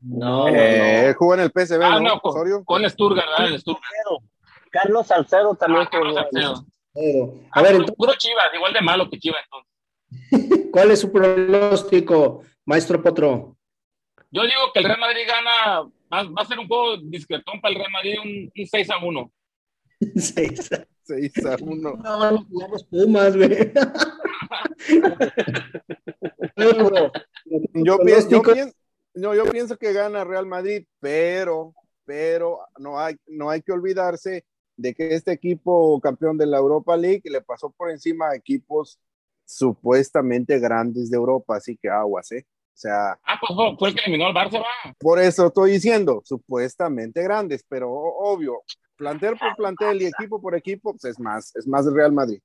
[0.00, 2.20] No, Eh, jugó en el PSV, Ah, ¿no?
[2.20, 2.64] con, Osorio.
[2.64, 3.46] con Stuttgart, ¿verdad?
[3.54, 3.60] El.
[3.60, 4.22] Salcedo.
[4.70, 6.22] Carlos Salcedo también Ah, Carlos jugó.
[6.30, 6.64] Salcedo.
[6.94, 9.67] Pero, Ah, A ver, entonces, puro Chivas, igual de malo que Chivas entonces.
[10.72, 13.56] ¿cuál es su pronóstico, maestro Potro?
[14.30, 17.72] Yo digo que el Real Madrid gana, va, va a ser un juego discretón para
[17.72, 19.32] el Real Madrid, un, un 6 a 1.
[20.16, 20.70] Seis.
[21.02, 21.96] 6 a 1.
[21.96, 23.72] No, van a jugar los Pumas, güey.
[27.74, 28.74] yo, pienso, yo, pienso,
[29.14, 34.44] no, yo pienso que gana Real Madrid, pero, pero no hay, no hay que olvidarse
[34.76, 38.98] de que este equipo campeón de la Europa League le pasó por encima a equipos
[39.48, 42.44] supuestamente grandes de Europa, así que aguas, ¿eh?
[42.46, 43.18] O sea.
[43.24, 44.94] Ah, pues fue el que eliminó al Barça, va.
[44.98, 48.62] Por eso estoy diciendo, supuestamente grandes, pero obvio,
[48.96, 52.40] plantel por plantel y equipo por equipo, pues es más, es más el Real Madrid.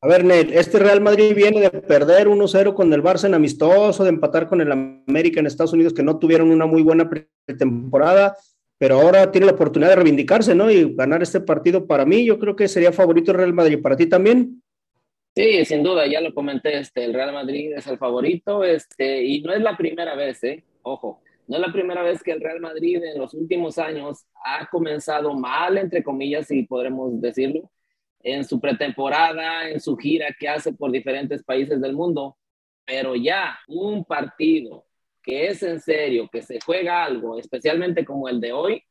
[0.00, 4.02] A ver, Ned, este Real Madrid viene de perder 1-0 con el Barça en amistoso,
[4.02, 8.36] de empatar con el América en Estados Unidos, que no tuvieron una muy buena pretemporada,
[8.78, 10.70] pero ahora tiene la oportunidad de reivindicarse, ¿no?
[10.70, 13.80] Y ganar este partido para mí, yo creo que sería favorito el Real Madrid.
[13.80, 14.61] ¿Para ti también?
[15.34, 19.40] Sí, sin duda, ya lo comenté, este, el Real Madrid es el favorito, este, y
[19.40, 20.62] no es la primera vez, ¿eh?
[20.82, 24.66] Ojo, no es la primera vez que el Real Madrid en los últimos años ha
[24.66, 27.70] comenzado mal, entre comillas, si podremos decirlo,
[28.20, 32.36] en su pretemporada, en su gira que hace por diferentes países del mundo,
[32.84, 34.84] pero ya un partido
[35.22, 38.82] que es en serio, que se juega algo, especialmente como el de hoy,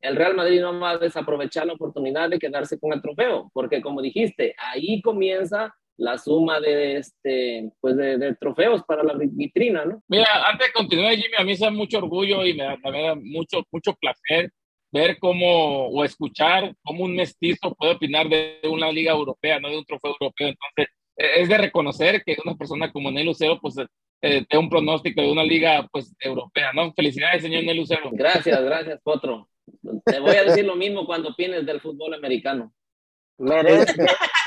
[0.00, 3.82] el Real Madrid no va a desaprovechar la oportunidad de quedarse con el trofeo, porque
[3.82, 10.02] como dijiste, ahí comienza la suma de este pues de, trofeos para la vitrina, ¿no?
[10.08, 13.02] Mira, antes de continuar, Jimmy, a mí me da mucho orgullo y me da, me
[13.02, 14.50] da mucho, mucho placer
[14.92, 19.78] ver cómo o escuchar cómo un mestizo puede opinar de una liga europea, no de
[19.78, 20.48] un trofeo europeo.
[20.48, 23.76] Entonces, e, es de reconocer que una persona como Ney Lucero, pues,
[24.22, 26.92] eh, un pronóstico de una liga, pues, europea, ¿no?
[26.94, 28.08] Felicidades, señor Ney Lucero.
[28.12, 29.48] Gracias, gracias, Potro.
[30.04, 32.72] Te voy a decir lo mismo cuando opines del fútbol americano.
[33.38, 33.94] Merece.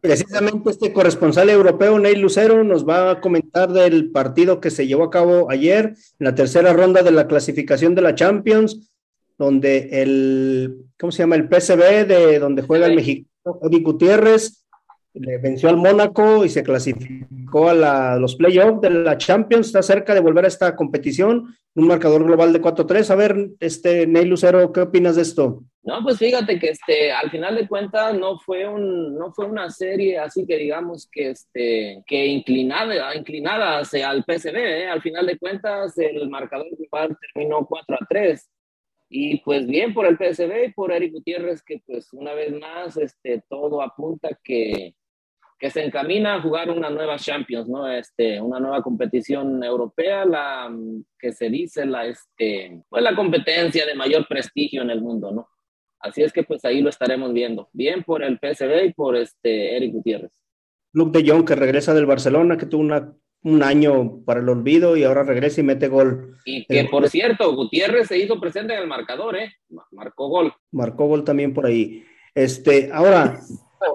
[0.00, 5.04] Precisamente este corresponsal europeo, Ney Lucero, nos va a comentar del partido que se llevó
[5.04, 8.90] a cabo ayer, en la tercera ronda de la clasificación de la Champions,
[9.38, 11.36] donde el, ¿cómo se llama?
[11.36, 14.64] El PSV, de donde juega el mexicano Eddie Gutiérrez,
[15.14, 20.14] le venció al Mónaco y se clasificó a, los playoffs de la Champions, está cerca
[20.14, 23.10] de volver a esta competición, un marcador global de 4-3.
[23.10, 25.64] A ver, este Ney Lucero, ¿qué opinas de esto?
[25.88, 29.70] No, pues fíjate que este, al final de cuentas no fue, un, no fue una
[29.70, 34.86] serie así que digamos que, este, que inclinada, inclinada hacia el PSV, ¿eh?
[34.86, 38.38] al final de cuentas el marcador global terminó 4-3.
[39.08, 42.98] Y pues bien por el PSV y por Eric Gutiérrez, que pues una vez más
[42.98, 44.94] este, todo apunta que,
[45.58, 47.88] que se encamina a jugar una nueva Champions, ¿no?
[47.90, 50.70] Este, una nueva competición europea, la
[51.18, 55.48] que se dice la, este, pues la competencia de mayor prestigio en el mundo, ¿no?
[56.00, 57.68] Así es que pues ahí lo estaremos viendo.
[57.72, 60.30] Bien por el PSV y por este Eric Gutiérrez.
[60.92, 64.96] Luke de Jong que regresa del Barcelona, que tuvo una, un año para el olvido
[64.96, 66.36] y ahora regresa y mete gol.
[66.44, 69.52] Y que por cierto, Gutiérrez se hizo presente en el marcador, ¿eh?
[69.90, 70.52] Marcó gol.
[70.72, 72.04] Marcó gol también por ahí.
[72.34, 73.40] Este, ahora,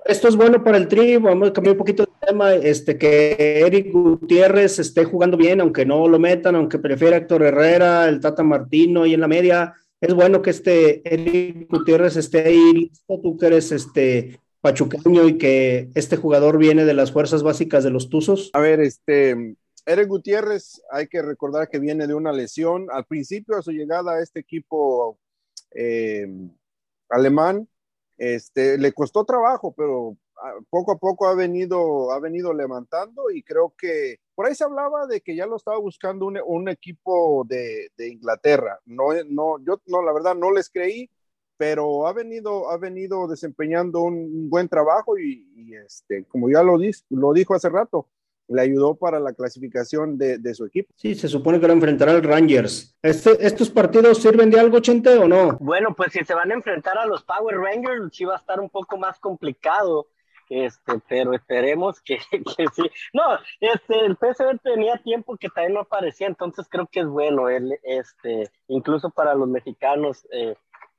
[0.06, 3.62] esto es bueno para el tri, vamos a cambiar un poquito de tema, este, que
[3.66, 8.44] Eric Gutiérrez esté jugando bien, aunque no lo metan, aunque prefiera Héctor Herrera, el Tata
[8.44, 13.38] Martino y en la media, es bueno que este Eric Gutiérrez esté ahí listo, tú
[13.38, 18.10] que eres este pachuqueño y que este jugador viene de las fuerzas básicas de los
[18.10, 18.50] Tuzos.
[18.52, 22.88] A ver, este, Eric Gutiérrez, hay que recordar que viene de una lesión.
[22.92, 25.18] Al principio de su llegada a este equipo
[25.72, 26.28] eh,
[27.10, 27.70] alemán,
[28.18, 30.18] este, le costó trabajo, pero
[30.70, 35.08] poco a poco ha venido, ha venido levantando y creo que por ahí se hablaba
[35.08, 38.80] de que ya lo estaba buscando un, equipo de, Inglaterra.
[38.86, 41.10] No, no, yo no, la verdad no les creí,
[41.58, 46.78] pero ha venido, ha venido desempeñando un, buen trabajo y, este, como ya lo,
[47.10, 48.08] lo dijo hace rato,
[48.48, 50.94] le ayudó para la clasificación de, su equipo.
[50.96, 52.96] Sí, se supone que lo enfrentará al Rangers.
[53.02, 55.58] Este, ¿Estos partidos sirven de algo, Chente, o no?
[55.60, 58.60] Bueno, pues si se van a enfrentar a los Power Rangers, sí va a estar
[58.60, 60.08] un poco más complicado.
[60.50, 62.84] Este, pero esperemos que, sí.
[63.14, 63.24] No,
[63.60, 67.80] este, el PSV tenía tiempo que también no aparecía, entonces creo que es bueno, él,
[67.84, 70.56] este, incluso para los mexicanos, eh,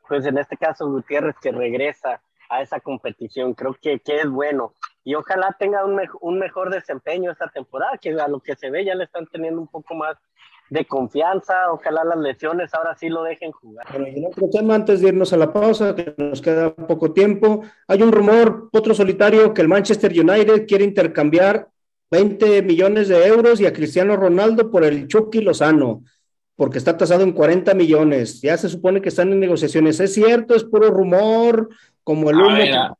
[0.09, 4.75] pues en este caso Gutiérrez que regresa a esa competición, creo que, que es bueno
[5.05, 8.85] y ojalá tenga un, un mejor desempeño esta temporada, que a lo que se ve
[8.85, 10.17] ya le están teniendo un poco más
[10.75, 13.87] de confianza, ojalá las lesiones ahora sí lo dejen jugar.
[13.91, 17.13] Bueno, y en otro tema, antes de irnos a la pausa, que nos queda poco
[17.13, 21.69] tiempo, hay un rumor, otro solitario, que el Manchester United quiere intercambiar
[22.11, 26.03] 20 millones de euros y a Cristiano Ronaldo por el Chucky Lozano,
[26.57, 28.43] porque está tasado en 40 millones.
[28.43, 29.99] Ya se supone que están en negociaciones.
[30.01, 30.55] ¿Es cierto?
[30.55, 31.69] ¿Es puro rumor?
[32.03, 32.97] Como el humo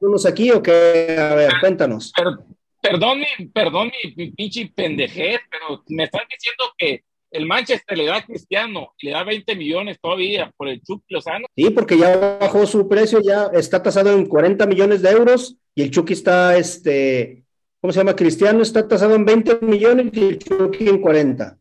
[0.00, 1.16] unos aquí o qué?
[1.18, 2.12] A ver, cuéntanos.
[2.80, 8.16] perdón, mi, perdón mi, pinche pendejez, pero me están diciendo que el Manchester le da
[8.16, 11.46] a Cristiano le da 20 millones todavía por el Chucky Lozano.
[11.56, 15.82] Sí, porque ya bajó su precio, ya está tasado en 40 millones de euros y
[15.82, 17.44] el Chucky está este,
[17.80, 18.16] ¿cómo se llama?
[18.16, 21.58] Cristiano está tasado en 20 millones y el Chucky en 40.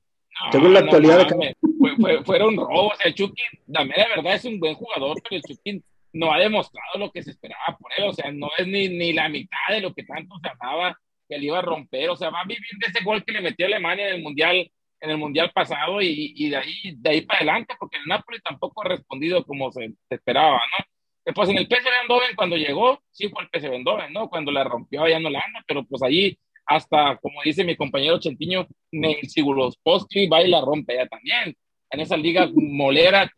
[0.52, 2.98] según la no actualidad de fue, fue- fueron robos.
[3.04, 5.82] El Chucky, la mera verdad, es un buen jugador, pero el Chucky
[6.14, 8.06] no ha demostrado lo que se esperaba por él.
[8.08, 10.98] O sea, no es ni, ni la mitad de lo que tanto se hablaba
[11.28, 12.10] que le iba a romper.
[12.12, 14.22] O sea, va a vivir de ese gol que le metió a Alemania en el
[14.24, 18.06] Mundial en el mundial pasado y, y de ahí de ahí para adelante porque el
[18.06, 20.86] Napoli tampoco ha respondido como se, se esperaba no
[21.26, 24.64] después en el PSV Eindhoven cuando llegó sí fue el PSV Eindhoven no cuando la
[24.64, 30.28] rompió allá en Holanda pero pues allí hasta como dice mi compañero Chentiño Neil Sigulospolsky
[30.28, 31.56] va y la rompe ya también
[31.92, 33.32] en esa liga molera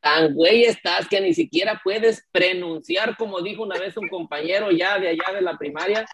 [0.00, 4.98] Tan güey estás que ni siquiera puedes pronunciar, como dijo una vez un compañero ya
[4.98, 6.06] de allá de la primaria.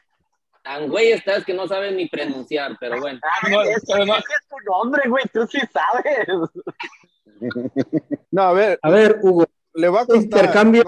[0.67, 3.21] Tan güey estás que no sabes ni pronunciar, pero bueno.
[3.23, 4.15] Ah, No, ese, pero no.
[4.15, 6.27] ese es tu nombre, güey, tú sí sabes.
[8.33, 10.23] No, a ver, A ver, Hugo, le va a costar.
[10.23, 10.83] Intercambio.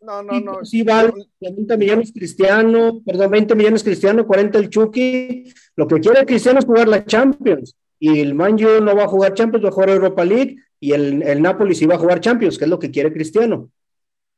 [0.00, 0.40] No, no, no.
[0.40, 0.64] no.
[0.64, 5.52] sí vale 40 millones Cristiano, perdón, 20 millones Cristiano, 40 el Chucky.
[5.76, 7.76] Lo que quiere Cristiano es jugar la Champions.
[7.98, 10.56] Y el Man U no va a jugar Champions, va a jugar Europa League.
[10.80, 13.70] Y el, el Napoli sí va a jugar Champions, que es lo que quiere Cristiano.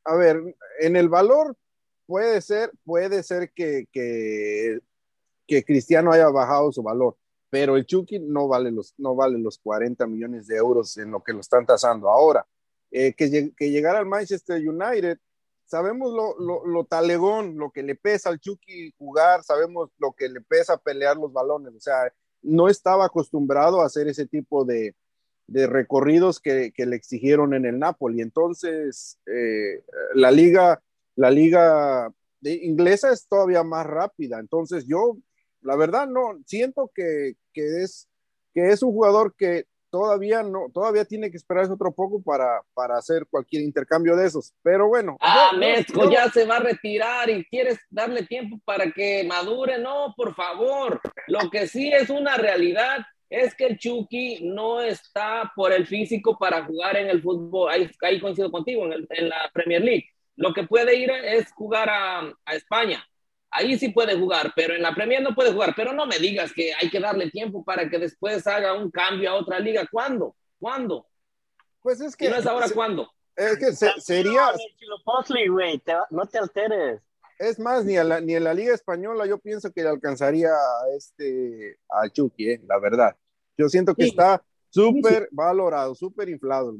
[0.03, 0.41] A ver,
[0.79, 1.55] en el valor
[2.05, 4.79] puede ser, puede ser que, que,
[5.65, 7.17] Cristiano haya bajado su valor,
[7.49, 11.21] pero el Chucky no vale los, no vale los 40 millones de euros en lo
[11.21, 12.47] que lo están tasando ahora.
[12.89, 15.17] Eh, que, que al Manchester United,
[15.65, 20.29] sabemos lo, lo, lo talegón, lo que le pesa al Chucky jugar, sabemos lo que
[20.29, 24.95] le pesa pelear los balones, o sea, no estaba acostumbrado a hacer ese tipo de,
[25.51, 28.21] de recorridos que, que le exigieron en el Napoli.
[28.21, 29.83] Entonces, eh,
[30.13, 30.81] la liga,
[31.15, 32.09] la liga
[32.43, 34.39] inglesa es todavía más rápida.
[34.39, 35.17] Entonces, yo,
[35.61, 38.07] la verdad, no siento que, que es,
[38.53, 42.97] que es un jugador que todavía no, todavía tiene que esperarse otro poco para, para
[42.97, 44.53] hacer cualquier intercambio de esos.
[44.63, 45.17] Pero bueno.
[45.19, 49.77] Ah, Mezco yo- ya se va a retirar y quieres darle tiempo para que madure.
[49.79, 51.01] No, por favor.
[51.27, 56.37] Lo que sí es una realidad es que el Chucky no está por el físico
[56.39, 57.69] para jugar en el fútbol.
[57.69, 60.05] Ahí, ahí coincido contigo, en, el- en la Premier League.
[60.41, 63.05] Lo que puede ir es jugar a, a España.
[63.51, 65.73] Ahí sí puede jugar, pero en la Premier no puede jugar.
[65.75, 69.29] Pero no me digas que hay que darle tiempo para que después haga un cambio
[69.29, 69.85] a otra liga.
[69.91, 70.35] ¿Cuándo?
[70.59, 71.07] ¿Cuándo?
[71.81, 73.11] pues es Si que, no es ahora, ¿cuándo?
[73.35, 74.51] es que se- sería,
[76.11, 77.01] no te alteres.
[77.39, 80.49] Es más, ni, a la- ni en la Liga Española yo pienso que le alcanzaría
[80.49, 83.15] a este a Chucky, eh, la verdad.
[83.57, 84.09] Yo siento que Sí.
[84.09, 86.75] está súper valorado, súper inflado.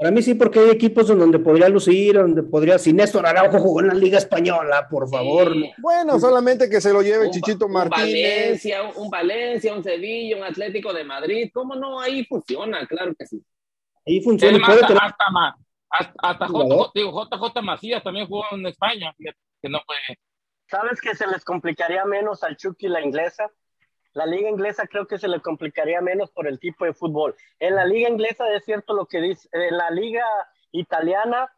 [0.00, 2.78] Para mí sí, porque hay equipos en donde podría lucir, donde podría.
[2.78, 5.52] Si Néstor Araujo jugó en la Liga Española, por favor.
[5.52, 5.70] Sí.
[5.76, 8.06] Bueno, solamente que se lo lleve un, Chichito un Martínez.
[8.08, 11.50] Valencia, un, un Valencia, un Sevilla, un Atlético de Madrid.
[11.52, 12.00] ¿Cómo no?
[12.00, 13.44] Ahí funciona, claro que sí.
[14.06, 14.56] Ahí funciona.
[14.56, 15.58] y más, puede hasta, tener- hasta,
[15.90, 16.46] hasta, hasta.
[16.46, 19.96] JJ, digo, JJ Macías también jugó en España, que no fue.
[20.66, 23.50] ¿Sabes que se les complicaría menos al Chucky la inglesa?
[24.12, 27.36] La liga inglesa creo que se le complicaría menos por el tipo de fútbol.
[27.58, 30.24] En la liga inglesa es cierto lo que dice, en la liga
[30.72, 31.52] italiana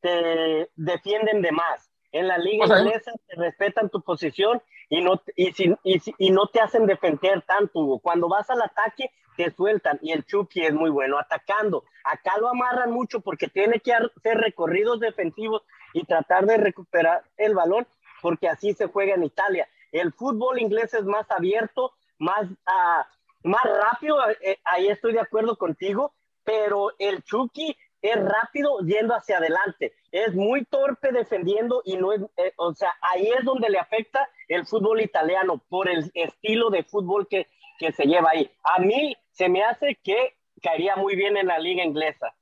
[0.00, 1.90] te defienden de más.
[2.12, 5.98] En la liga O sea, inglesa te respetan tu posición y no, y, si- y
[6.00, 7.80] si- y no te hacen defender tanto.
[7.80, 7.98] Hugo.
[7.98, 11.84] Cuando vas al ataque te sueltan y el Chucky es muy bueno atacando.
[12.04, 17.54] Acá lo amarran mucho porque tiene que hacer recorridos defensivos y tratar de recuperar el
[17.54, 17.86] balón
[18.22, 19.68] porque así se juega en Italia.
[19.92, 23.06] El fútbol inglés es más abierto, más, ah,
[23.42, 26.12] más rápido, eh, ahí estoy de acuerdo contigo,
[26.44, 32.22] pero el Chucky es rápido yendo hacia adelante, es muy torpe defendiendo y no es,
[32.36, 36.84] eh, o sea, ahí es donde le afecta el fútbol italiano por el estilo de
[36.84, 38.50] fútbol que, que se lleva ahí.
[38.62, 42.34] A mí se me hace que caería muy bien en la liga inglesa.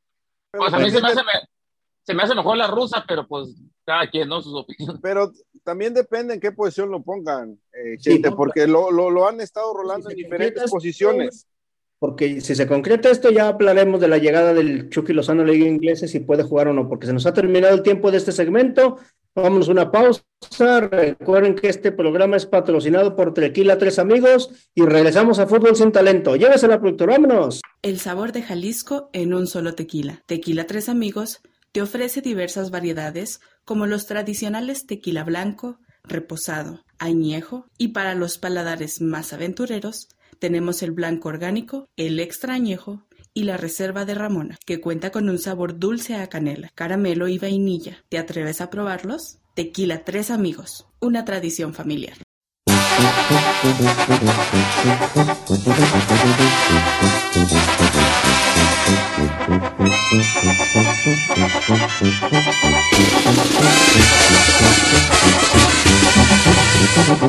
[0.51, 1.21] Pues a mí se me, hace,
[2.03, 3.55] se me hace mejor la rusa, pero pues
[3.87, 4.43] cada quien, ¿no?
[4.43, 5.01] Sus opiniones.
[5.03, 5.33] pero
[5.65, 9.27] también depende en qué posición lo pongan, eh, Sí, Chente, no, porque lo, lo, lo
[9.27, 11.47] han estado rolando Si en diferentes esto, posiciones.
[11.99, 15.53] Porque si se concreta esto, ya hablaremos de la llegada del Chucky Lozano a la
[15.53, 18.19] Liga Inglesa, si puede jugar o no, porque se nos ha terminado el tiempo de
[18.19, 18.99] este segmento.
[19.35, 20.23] Vámonos a una pausa.
[20.91, 25.93] Recuerden que este programa es patrocinado por Tequila Tres Amigos y regresamos a Fútbol Sin
[25.93, 26.37] Talento.
[26.37, 27.61] Llévesela, productor, vámonos.
[27.83, 30.23] El sabor de Jalisco en un solo tequila.
[30.27, 31.41] Tequila Tres Amigos
[31.73, 39.03] te ofrece diversas variedades como los tradicionales tequila blanco, reposado, añejo y para los paladares
[39.03, 40.09] más aventureros
[40.39, 45.29] tenemos el blanco orgánico, el extra añejo y la reserva de Ramona, que cuenta con
[45.29, 48.05] un sabor dulce a canela, caramelo y vainilla.
[48.09, 49.39] ¿Te atreves a probarlos?
[49.55, 52.17] Tequila Tres Amigos, una tradición familiar.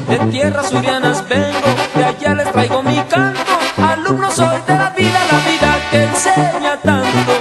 [0.07, 3.41] De tierras surianas vengo, de allá les traigo mi canto.
[3.77, 7.33] Alumno soy de la vida, la vida que enseña tanto.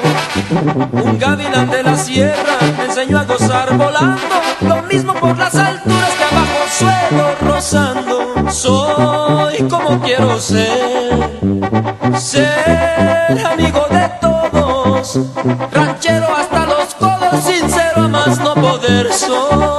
[0.92, 4.40] Un gavilán de la sierra me enseñó a gozar volando.
[4.60, 8.50] Lo mismo por las alturas que abajo suelo rozando.
[8.50, 11.40] Soy como quiero ser,
[12.18, 13.65] ser amigo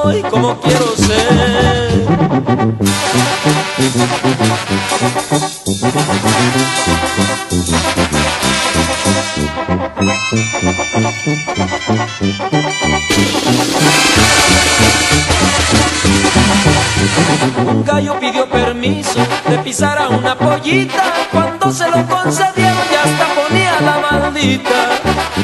[0.07, 2.07] Soy como quiero ser.
[17.65, 21.03] Un gallo pidió permiso de pisar a una pollita.
[21.33, 25.01] Cuando se lo concedieron ya hasta ponía la maldita.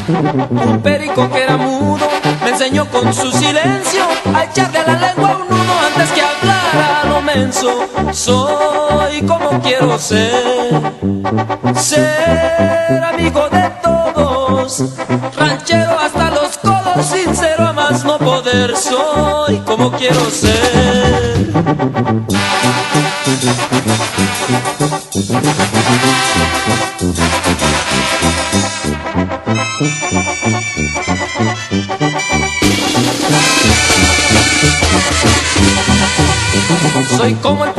[0.08, 2.08] Un perico que era mudo
[2.44, 4.02] me enseñó con su silencio
[4.34, 7.88] a echarle a la lengua un nudo antes que hablara lo menso.
[8.12, 10.92] Soy como quiero ser,
[11.74, 14.84] ser amigo de todos,
[15.36, 18.76] ranchero hasta los codos, sincero a más no poder.
[18.76, 21.44] Soy como quiero ser.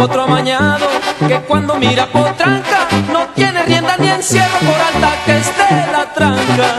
[0.06, 0.86] Potro amañado
[1.28, 6.76] que cuando mira potranca no tiene rienda ni encierro por alta que esté la tranca.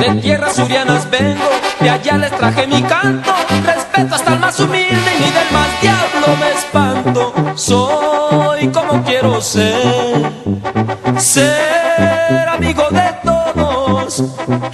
[0.00, 3.34] De tierras surianas vengo, de allá les traje mi canto.
[3.66, 7.34] Respeto hasta el más humilde y ni del más diablo me espanto.
[7.54, 10.32] Soy como quiero ser,
[11.18, 14.24] ser amigo de todos,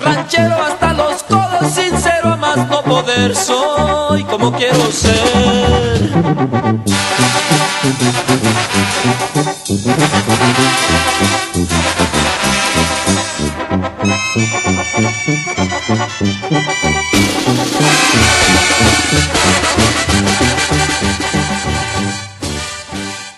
[0.04, 3.34] ranchero hasta los codos, sincero a más no poder.
[3.34, 6.08] Soy como quiero ser.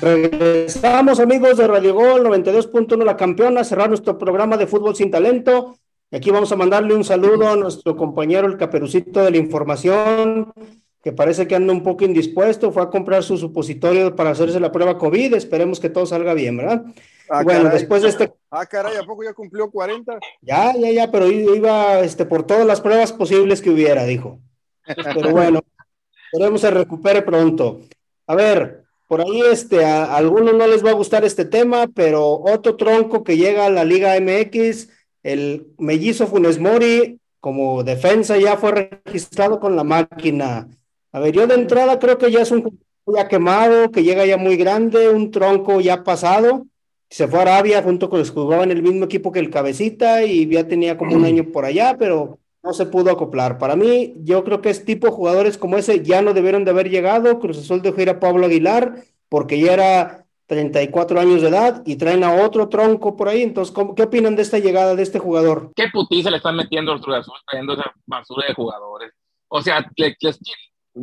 [0.00, 5.10] Regresamos amigos de Radio Gol 92.1 La Campeona, a cerrar nuestro programa de fútbol sin
[5.10, 5.76] talento.
[6.10, 10.54] Aquí vamos a mandarle un saludo a nuestro compañero el caperucito de la información,
[11.02, 14.72] que parece que anda un poco indispuesto, fue a comprar su supositorio para hacerse la
[14.72, 16.84] prueba COVID, esperemos que todo salga bien, ¿verdad?
[17.28, 17.78] Ah, bueno, caray.
[17.78, 20.18] después de este, Ah, caray, ¿a poco ya cumplió 40?
[20.42, 24.40] ya, ya, ya, pero iba este, por todas las pruebas posibles que hubiera, dijo.
[24.84, 25.60] Pero bueno,
[26.32, 27.80] esperemos se recupere pronto.
[28.26, 31.86] A ver, por ahí este, a, a algunos no les va a gustar este tema,
[31.94, 34.88] pero otro tronco que llega a la Liga MX,
[35.22, 40.68] el mellizo Funes Mori, como defensa ya fue registrado con la máquina.
[41.12, 42.80] A ver, yo de entrada creo que ya es un jugador
[43.24, 46.66] ya quemado, que llega ya muy grande, un tronco ya pasado.
[47.08, 49.50] Se fue a Arabia junto con los que jugaban en el mismo equipo que el
[49.50, 53.58] Cabecita y ya tenía como un año por allá, pero no se pudo acoplar.
[53.58, 56.70] Para mí, yo creo que es tipo de jugadores como ese ya no debieron de
[56.70, 57.40] haber llegado.
[57.40, 61.96] Cruz Azul dejó ir a Pablo Aguilar porque ya era 34 años de edad y
[61.96, 63.42] traen a otro tronco por ahí.
[63.42, 65.72] Entonces, ¿cómo- ¿qué opinan de esta llegada de este jugador?
[65.74, 69.10] ¿Qué putiza le están metiendo al Cruz Azul trayendo esa basura de jugadores?
[69.48, 70.16] O sea, les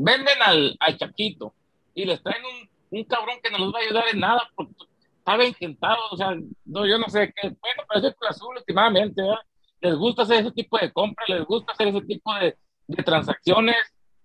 [0.04, 1.54] venden al, al Chaquito
[1.94, 4.74] y les traen un, un cabrón que no les va a ayudar en nada porque
[5.18, 6.36] estaba intentado, o sea,
[6.66, 9.40] no, yo no sé qué, bueno, pero es el Cruz Azul últimamente, ¿verdad?
[9.82, 12.56] Les gusta hacer ese tipo de compras, les gusta hacer ese tipo de,
[12.88, 13.76] de transacciones.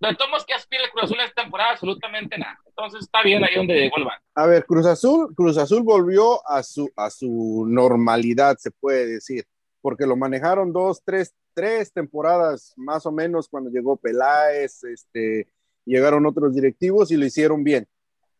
[0.00, 1.72] De todos ¿qué aspira el Cruz Azul esta temporada?
[1.72, 2.58] Absolutamente nada.
[2.66, 4.22] Entonces está bien ahí donde llegó el banco.
[4.34, 9.44] A ver, Cruz Azul, Cruz Azul volvió a su, a su normalidad, se puede decir,
[9.80, 15.48] porque lo manejaron dos, tres, tres temporadas más o menos cuando llegó Peláez, este,
[15.84, 17.86] llegaron otros directivos y lo hicieron bien.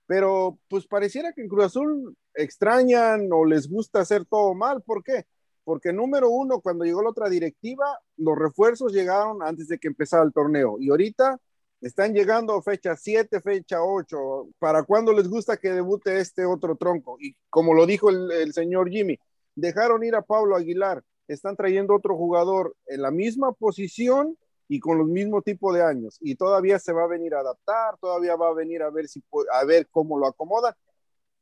[0.06, 4.82] Pero pues pareciera que en Cruz Azul extrañan o les gusta hacer todo mal.
[4.82, 5.24] ¿Por qué?
[5.64, 10.24] Porque número uno, cuando llegó la otra directiva, los refuerzos llegaron antes de que empezara
[10.24, 11.38] el torneo y ahorita
[11.80, 14.48] están llegando fecha 7, fecha 8.
[14.58, 17.16] ¿Para cuándo les gusta que debute este otro tronco?
[17.20, 19.18] Y como lo dijo el señor Jimmy,
[19.54, 24.36] dejaron ir a Pablo Aguilar, están trayendo otro jugador en la misma posición
[24.74, 26.16] y con los mismos tipos de años.
[26.22, 29.22] Y todavía se va a venir a adaptar, todavía va a venir a ver, si,
[29.52, 30.72] a ver cómo lo acomodan.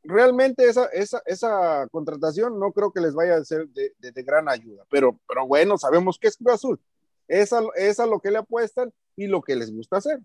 [0.02, 4.48] Realmente esa, esa, esa contratación no creo que les vaya a ser de, de- gran
[4.48, 6.80] ayuda, pero, pero bueno, sabemos que es Cruz Azul.
[7.28, 10.18] Es es a lo que le apuestan y lo que les gusta hacer.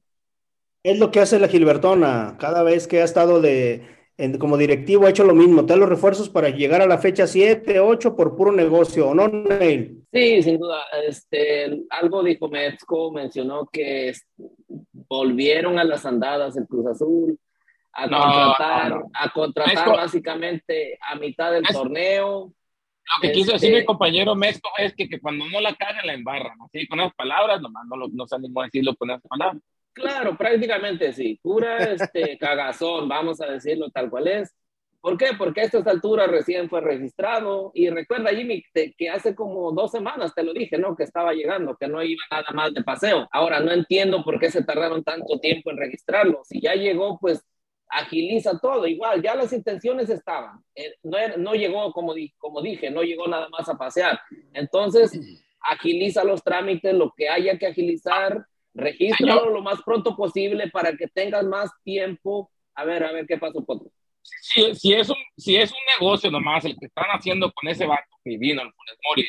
[0.81, 2.37] Es lo que hace la Gilbertona.
[2.39, 3.87] Cada vez que ha estado de,
[4.17, 5.65] en- como directivo ha hecho lo mismo.
[5.65, 9.13] Te da los refuerzos para llegar a la fecha 7, 8 por puro negocio, ¿o
[9.15, 10.03] no, Neil?
[10.13, 10.81] Sí, sin duda.
[11.07, 14.13] Este, algo dijo Metzko, mencionó que
[15.07, 17.37] volvieron a las andadas el Cruz Azul.
[17.97, 19.05] a No, contratar, no, no.
[19.13, 22.51] a contratar Mezco- básicamente a mitad del Es- torneo.
[22.51, 26.05] Lo que quiso decir Este- mi compañero Mesco es que, que cuando no la cagan,
[26.05, 26.57] la embarran.
[26.65, 29.61] Así, con esas palabras, nomás no, lo- no se animó a decirlo con esas palabras.
[29.95, 31.39] Claro, prácticamente sí.
[31.41, 34.53] Pura este, cagazón, vamos a decirlo tal cual es.
[35.01, 35.27] ¿Por qué?
[35.37, 37.71] Porque a estas alturas recién fue registrado.
[37.75, 40.95] Y recuerda, Jimmy, te- que hace como dos semanas te lo dije, ¿no?
[40.95, 43.27] Que estaba llegando, que no iba nada más de paseo.
[43.31, 46.41] Ahora, no entiendo por qué se tardaron tanto tiempo en registrarlo.
[46.45, 47.41] Si ya llegó, pues
[47.89, 48.87] agiliza todo.
[48.87, 50.59] Igual, ya las intenciones estaban.
[50.75, 54.19] Eh, no, no llegó, como, di- como dije, no llegó nada más a pasear.
[54.53, 55.11] Entonces,
[55.61, 58.45] agiliza los trámites, lo que haya que agilizar,
[58.75, 62.51] regístralo lo más pronto posible para que tengas más tiempo.
[62.75, 63.89] A ver, a ver qué pasó, Potro.
[64.21, 67.85] Si, si, es un, si es un negocio nomás el que están haciendo con ese
[67.85, 69.27] vato que vino, el Funes Mori,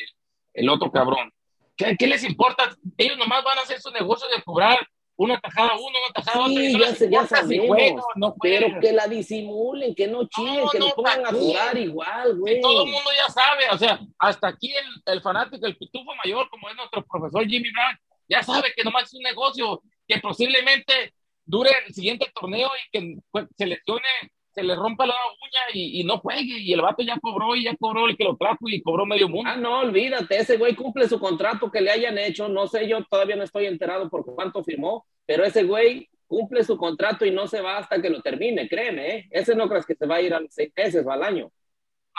[0.53, 1.31] el, otro cabrón,
[1.75, 2.75] ¿qué, ¿qué les importa?
[2.97, 4.79] Ellos nomás van a hacer su negocio de cobrar
[5.17, 7.77] una tajada uno, una tajada Sí, no ya, sé- ya sabemos,
[8.15, 12.37] no pero que la disimulen, que no chillen, No, que no, pongan a jugar igual,
[12.37, 12.57] güey.
[12.57, 16.11] Y todo el mundo ya sabe, o sea, hasta aquí el, el fanático, el pitufo
[16.23, 17.97] mayor, como es nuestro profesor Jimmy Brown,
[18.27, 21.13] ya sabe que nomás es un negocio que posiblemente
[21.45, 24.03] dure el siguiente torneo y que pues, se lesione,
[24.51, 26.59] se le rompa la uña y, y no juegue.
[26.59, 29.29] Y el vato ya cobró y ya cobró el que lo trajo y cobró medio
[29.29, 29.49] mundo.
[29.53, 33.03] Ah, no, olvídate, ese güey cumple su contrato que le hayan hecho, no sé, yo
[33.05, 37.47] todavía no estoy enterado por cuánto firmó, pero ese güey cumple su contrato y no
[37.47, 39.27] se va hasta que lo termine, créeme, ¿eh?
[39.31, 41.49] Ese no crees que se va a ir a los seis meses o al año,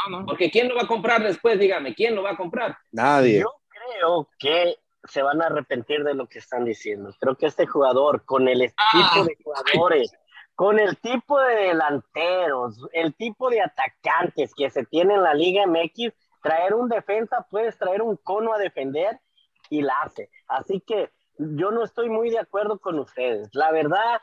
[0.08, 0.26] No, no.
[0.26, 1.58] porque ¿quién lo va a comprar después?
[1.58, 2.78] Dígame, ¿quién lo va a comprar?
[2.90, 3.40] Nadie.
[3.40, 7.14] Yo creo que se van a arrepentir de lo que están diciendo.
[7.20, 10.12] Creo que este jugador, con el tipo Ah, de jugadores,
[10.54, 15.66] con el tipo de delanteros, el tipo de atacantes que se tiene en la Liga
[15.66, 19.20] MX, traer un defensa, puedes traer un cono a defender
[19.70, 20.30] y la hace.
[20.48, 23.48] Así que yo no estoy muy de acuerdo con ustedes.
[23.52, 24.20] La verdad,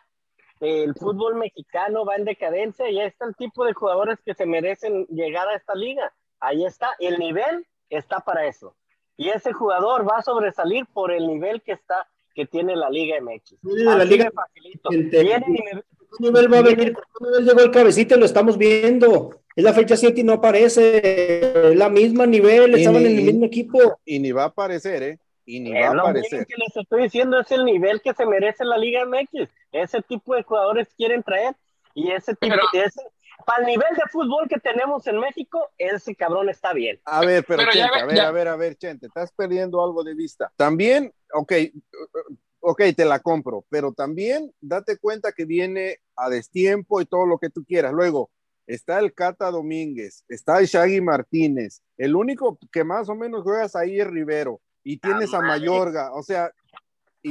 [0.59, 4.45] el fútbol mexicano va en decadencia y ahí está el tipo de jugadores que se
[4.45, 6.13] merecen llegar a esta liga.
[6.39, 8.75] Ahí está, el nivel está para eso.
[9.17, 13.17] Y ese jugador va a sobresalir por el nivel que está, que tiene la Liga
[13.21, 13.55] MX.
[13.61, 14.89] Viene de la Liga facilito.
[14.89, 15.81] Gente, Viene y me-
[16.17, 16.93] ¿Qué nivel va a venir?
[16.93, 19.31] ¿Con qué nivel llegó el cabecita lo estamos viendo?
[19.55, 21.69] Es la fecha 7 y no aparece.
[21.71, 23.99] Es la misma nivel, Y estaban ni- en el mismo equipo.
[24.05, 25.19] Y ni va a aparecer, ¿eh?
[25.45, 26.39] Y ni va a lo aparecer.
[26.39, 29.49] mismo que les estoy diciendo, es el nivel que se merece la Liga MX.
[29.71, 31.53] Ese tipo de jugadores quieren traer
[31.93, 33.01] y ese tipo, Pero- ese,
[33.45, 36.99] para el nivel de fútbol que tenemos en México, ese cabrón está bien.
[37.05, 39.83] A ver, pero, Pero Chente, a ver, ya- a ver, a ver, Chente, estás perdiendo
[39.83, 40.51] algo de vista.
[40.55, 41.53] También, ok,
[42.59, 47.37] ok, te la compro, pero también date cuenta que viene a destiempo y todo lo
[47.37, 47.93] que tú quieras.
[47.93, 48.29] Luego,
[48.67, 53.75] está el Cata Domínguez, está el Shaggy Martínez, el único que más o menos juegas
[53.75, 55.41] ahí es Rivero, y tienes a.
[55.41, 56.51] Mayorga, o sea,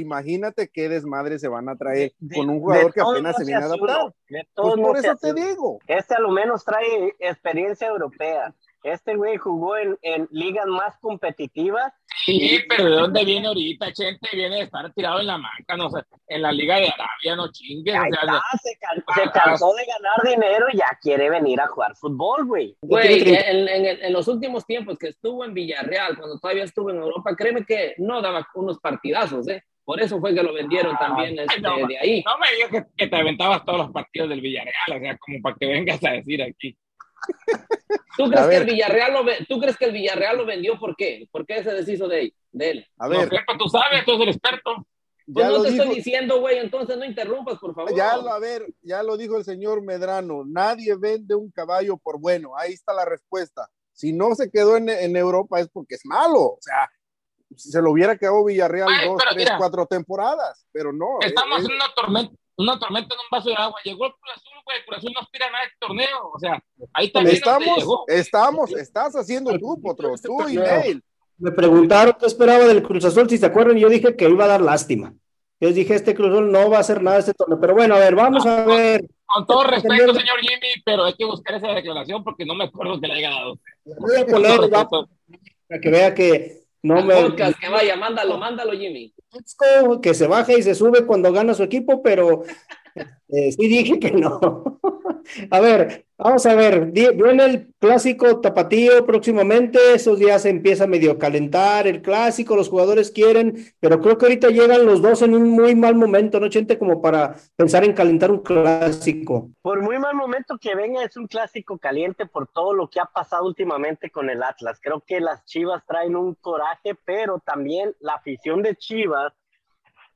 [0.01, 3.45] imagínate qué desmadre se van a traer De- con un jugador que apenas no se
[3.45, 4.13] viene a adaptar.
[4.55, 5.47] Pues por eso te uno.
[5.47, 5.79] digo.
[5.87, 8.55] Este a lo menos trae experiencia europea.
[8.83, 11.91] Este güey jugó en, en ligas más competitivas.
[12.27, 14.29] Sí, pero ¿de dónde viene ahorita, Chente?
[14.33, 17.51] Viene de estar tirado en la manca, no sé, en la Liga de Arabia, no
[17.51, 17.95] chingues.
[17.95, 21.61] Ahí O sea, está, se, can- se cansó de ganar dinero y ya quiere venir
[21.63, 22.77] a jugar fútbol, güey.
[22.83, 26.97] Güey, en, en- en los últimos tiempos que estuvo en Villarreal, cuando todavía estuvo en
[26.97, 29.65] Europa, créeme que no daba unos partidazos, ¿eh?
[29.85, 32.23] Por eso fue que lo vendieron Ah, también este, no, de ahí.
[32.25, 35.41] no me digas que, que te aventabas todos los partidos del Villarreal, o sea, como
[35.43, 36.77] para que vengas a decir aquí.
[38.17, 41.27] ¿Tú crees, que el Villarreal lo ¿Tú crees que el Villarreal lo vendió por qué?
[41.31, 42.87] ¿Por qué se deshizo de, de él?
[42.99, 44.87] A No, ver, Pepa, tú sabes, tú eres el experto.
[45.33, 47.97] Pues ya no te dijo, estoy diciendo, güey, entonces no interrumpas, por favor.
[47.97, 52.21] Ya lo, a ver, ya lo dijo el señor Medrano, nadie vende un caballo por
[52.21, 53.69] bueno, ahí está la respuesta.
[53.93, 56.91] Si no se quedó en, en Europa es porque es malo, o sea,
[57.57, 59.59] se lo hubiera quedado Villarreal Ay, dos, tres, mira.
[59.59, 61.19] cuatro temporadas, pero no.
[61.21, 63.77] Estamos es- en una tormenta, una tormenta en un vaso de agua.
[63.85, 66.31] Llegó el Cruz Azul, güey, el Cruz Azul no aspira a nada de este torneo.
[66.33, 68.05] O sea, ahí también estamos, llegó.
[68.09, 70.57] estamos, estás haciendo tú, Potro, tú y.
[70.57, 71.03] Neil.
[71.39, 74.45] Me preguntaron qué esperaba del Cruz Azul, si se acuerdan, y yo dije que iba
[74.45, 75.13] a dar lástima.
[75.61, 77.59] Yo les dije, este Cruz Azul no va a hacer nada este torneo.
[77.61, 79.05] Pero bueno, a ver, vamos a ver.
[79.27, 82.65] Con todo respeto, Entender- señor Jimmy, pero hay que buscar esa declaración porque no me
[82.65, 83.59] acuerdo que le haya dado.
[83.85, 87.15] Voy a poner, va, para que vea que no Al me...
[87.15, 89.13] podcast, que vaya, mándalo, mándalo, Jimmy.
[90.03, 92.43] que se baja y se sube cuando gana su equipo, pero
[92.95, 94.81] eh, sí dije que no.
[95.51, 101.13] A ver, vamos a ver, viene el clásico tapatío próximamente, esos días se empieza medio
[101.13, 105.35] a calentar el clásico, los jugadores quieren, pero creo que ahorita llegan los dos en
[105.35, 106.79] un muy mal momento, ¿no, Chente?
[106.79, 109.51] Como para pensar en calentar un clásico.
[109.63, 113.07] Por muy mal momento que venga, es un clásico caliente por todo lo que ha
[113.07, 114.79] pasado últimamente con el Atlas.
[114.83, 119.33] Creo que las Chivas traen un coraje, pero también la afición de Chivas,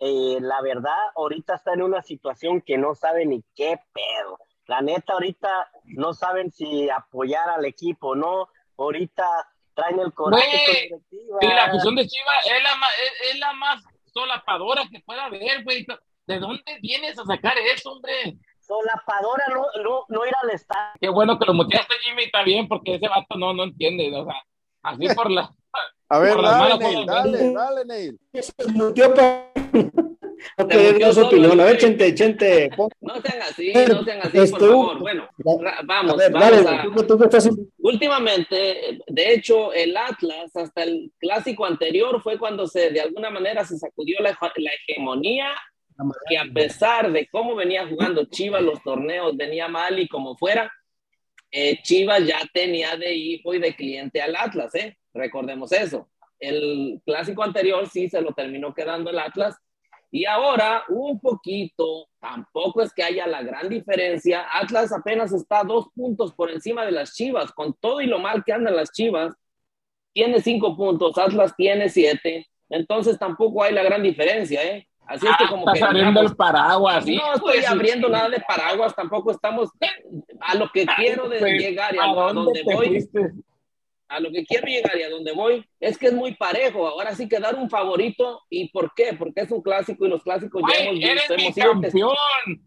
[0.01, 4.39] eh, la verdad, ahorita está en una situación que no sabe ni qué pedo.
[4.67, 8.49] La neta, ahorita no saben si apoyar al equipo o no.
[8.77, 9.25] Ahorita
[9.75, 12.91] traen el coraje con Sí, la afición de Chivas es la, más,
[13.31, 15.87] es, la más solapadora que pueda haber, güey.
[16.27, 18.37] ¿De dónde vienes a sacar eso, hombre?
[18.61, 20.93] Solapadora, no, no, no ir al estadio.
[21.01, 24.25] Qué bueno que lo motivaste, Jimmy, está bien, porque ese vato no, no entiende, o
[24.27, 24.35] sea,
[24.83, 25.55] así por la...
[26.11, 28.19] A ver, dale, Neil, dale, dale, Neil.
[30.57, 31.61] Ok, no su opinión.
[31.61, 32.71] A ver, Chente, Chente.
[33.01, 34.99] No sean así, no sean así, por favor.
[35.01, 35.29] Bueno,
[35.85, 37.59] vamos, vamos.
[37.79, 43.65] Últimamente, de hecho, el Atlas, hasta el clásico anterior, fue cuando se, de alguna manera,
[43.65, 45.49] se sacudió la, la hegemonía
[46.29, 50.73] que a pesar de cómo venía jugando Chivas los torneos, venía mal y como fuera,
[51.51, 54.99] eh, Chivas ya tenía de hijo y de cliente al Atlas, ¿eh?
[55.15, 56.11] Recordemos eso.
[56.39, 59.57] El clásico anterior sí se lo terminó quedando el Atlas
[60.11, 64.47] y ahora un poquito, tampoco es que haya la gran diferencia.
[64.53, 68.43] Atlas apenas está dos puntos por encima de las Chivas, con todo y lo mal
[68.45, 69.35] que andan las Chivas.
[70.15, 72.47] Tiene cinco puntos, Atlas tiene siete.
[72.71, 74.88] Entonces tampoco hay la gran diferencia, ¿eh?
[75.09, 75.83] Así es que ah, como que...
[75.83, 77.07] abriendo el paraguas.
[77.07, 79.71] No estoy abriendo nada de paraguas, tampoco estamos
[80.41, 83.09] a lo que quiero de llegar y a, donde voy
[84.09, 86.87] a lo que quiero llegar y a donde voy es que es muy parejo.
[86.87, 88.43] Ahora sí que dar un favorito.
[88.51, 89.15] ¿Y por qué?
[89.19, 91.35] Porque es un clásico y los clásicos ya hemos visto.
[91.35, 92.17] Eres bicampeón,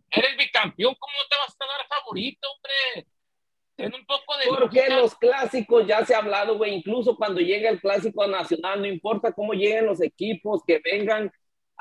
[0.09, 0.95] eres bicampeón.
[0.97, 3.07] ¿Cómo te vas a dar favorito, hombre?
[3.75, 4.45] Ten un poco de.
[4.47, 6.73] Porque los clásicos ya se ha hablado, güey.
[6.73, 11.31] Incluso cuando llega el clásico nacional, no importa cómo lleguen los equipos, que vengan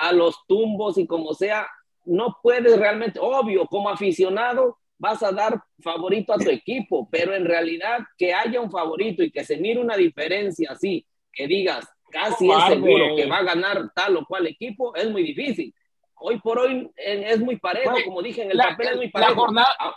[0.01, 1.69] a los tumbos y como sea,
[2.07, 7.45] no puedes realmente, obvio, como aficionado, vas a dar favorito a tu equipo, pero en
[7.45, 12.51] realidad que haya un favorito y que se mire una diferencia así, que digas casi
[12.51, 15.75] es seguro que va a ganar tal o cual equipo, es muy difícil.
[16.17, 19.31] Hoy por hoy es muy parejo, como dije en el papel es muy parejo.
[19.31, 19.95] La jornada, ah.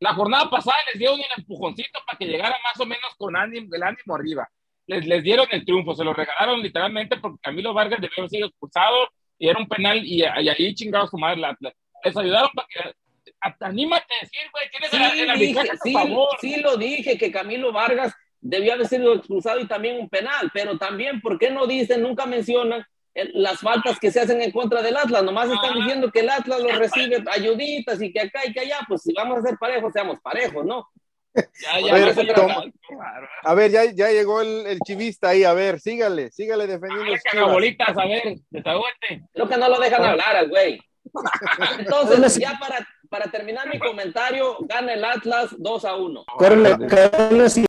[0.00, 3.74] la jornada pasada les dio un empujoncito para que llegara más o menos con ánimo,
[3.74, 4.48] el ánimo arriba.
[4.86, 8.46] Les, les dieron el triunfo, se lo regalaron literalmente porque Camilo Vargas debió haber sido
[8.48, 9.08] expulsado
[9.38, 11.42] y era un penal y, ahí chingados su madre.
[12.04, 12.80] les ayudaron para que
[13.60, 16.02] anímate a decir, güey, tienes sí, la,
[16.40, 20.78] sí, lo dije, que Camilo Vargas debió haber sido expulsado y también un penal, pero
[20.78, 22.84] también, ¿por qué no dicen, nunca mencionan
[23.34, 25.22] las faltas que se hacen en contra del Atlas?
[25.22, 28.78] Nomás están diciendo que el Atlas lo recibe ayuditas y que acá y que allá,
[28.88, 30.88] pues si vamos a ser parejos, seamos parejos, ¿no?
[31.36, 32.72] Ya, ya, a, ver,
[33.44, 37.12] a ver, ya, ya llegó el, el, chivista ahí, a ver, sígale, sígale defendiendo.
[37.32, 39.22] Ay, bolitas, a ver, desahógate.
[39.34, 40.80] Creo que no lo dejan hablar al güey.
[41.78, 46.24] Entonces, ya para, para terminar mi comentario, gana el Atlas 2 a 1.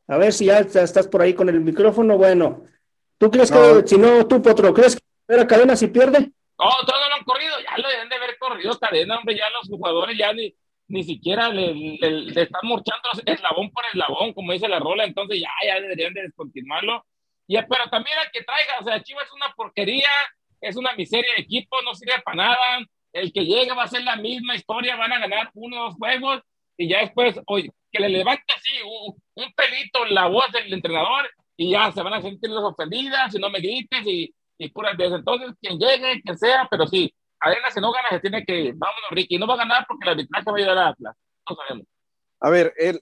[0.07, 2.18] a ver si ya estás por ahí con el micrófono.
[2.18, 2.63] Bueno,
[3.18, 6.20] ¿tú crees que, si no, tú, Potro, crees que era cadena si pierde?
[6.59, 9.68] No, todos lo han corrido, ya lo deben de haber corrido cadena, hombre, ya los
[9.68, 10.55] jugadores ya ni,
[10.88, 15.50] ni siquiera le, le, están marchando eslabón por eslabón, como dice la rola, entonces ya,
[15.66, 17.06] ya deberían de descontinuarlo.
[17.48, 20.10] Y, pero también hay que traiga, o sea, Chivas es una porquería,
[20.62, 22.80] es una miseria de equipo, no sirve para nada
[23.14, 25.96] el que llegue va a ser la misma historia, van a ganar uno o dos
[25.96, 26.42] juegos
[26.78, 28.70] y ya después, oye, que le levante así
[29.36, 33.32] un, pelito en la voz del entrenador y ya se van a sentir los ofendidas
[33.32, 35.16] si no me grites y, y puras veces.
[35.16, 39.10] Entonces, quien llegue, quien sea, pero sí, Adela, si no gana, se tiene que, vámonos,
[39.12, 41.16] Ricky, no va a ganar porque la arbitraje va a ayudar a Atlas.
[41.50, 41.88] No sabemos.
[42.40, 43.02] A ver, el,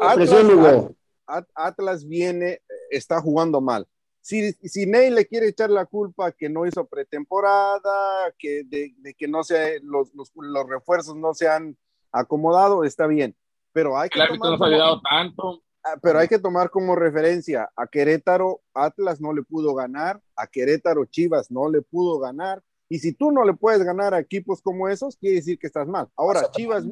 [0.00, 3.86] Atlas, Atlas viene, está jugando mal
[4.20, 9.28] si, si Ney le quiere echar la culpa que no hizo pretemporada, que de, que
[9.28, 11.76] no se, los, los, los, refuerzos no se han
[12.12, 13.34] acomodado, está bien.
[13.72, 15.62] Pero hay que tomar tanto.
[15.82, 20.46] Ah, pero hay que tomar como referencia a Querétaro, Atlas no le pudo ganar, a
[20.46, 22.62] Querétaro Chivas no le pudo ganar.
[22.90, 25.88] Y si tú no le puedes ganar a equipos como esos, quiere decir que estás
[25.88, 26.08] mal.
[26.16, 26.84] Ahora, Chivas,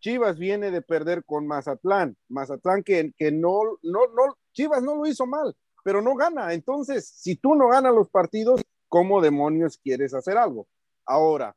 [0.00, 2.16] Chivas viene de perder con Mazatlán.
[2.28, 5.54] Mazatlán que, que no, no, no, Chivas no lo hizo mal
[5.86, 6.52] pero no gana.
[6.52, 10.66] Entonces, si tú no ganas los partidos, ¿cómo demonios quieres hacer algo?
[11.04, 11.54] Ahora,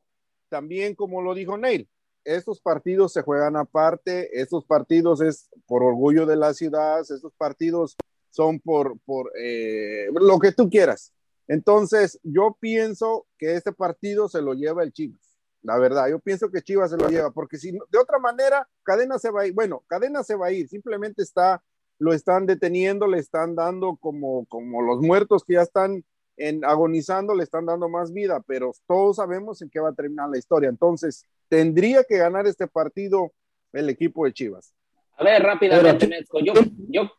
[0.49, 1.89] también como lo dijo Neil,
[2.23, 7.97] estos partidos se juegan aparte, estos partidos es por orgullo de la ciudad, estos partidos
[8.30, 11.11] son por, por eh, lo que tú quieras.
[11.50, 15.20] Entonces, yo pienso que este partido se lo lleva el Chivas.
[15.64, 19.20] La verdad, yo pienso que Chivas se lo lleva, porque si de otra manera, Cadena
[19.20, 19.54] se va a ir.
[19.54, 21.62] Bueno, Cadena se va a ir, simplemente está
[21.97, 26.06] lo están deteniendo, le están dando como, como los muertos que ya están
[26.38, 30.30] en, agonizando, le están dando más vida, pero todos sabemos en qué va a terminar
[30.30, 30.70] la historia.
[30.70, 33.34] Entonces, tendría que ganar este partido
[33.74, 34.74] el equipo de Chivas.
[35.18, 36.10] A ver, rápidamente.
[36.41, 36.54] Yo,
[36.88, 37.12] yo,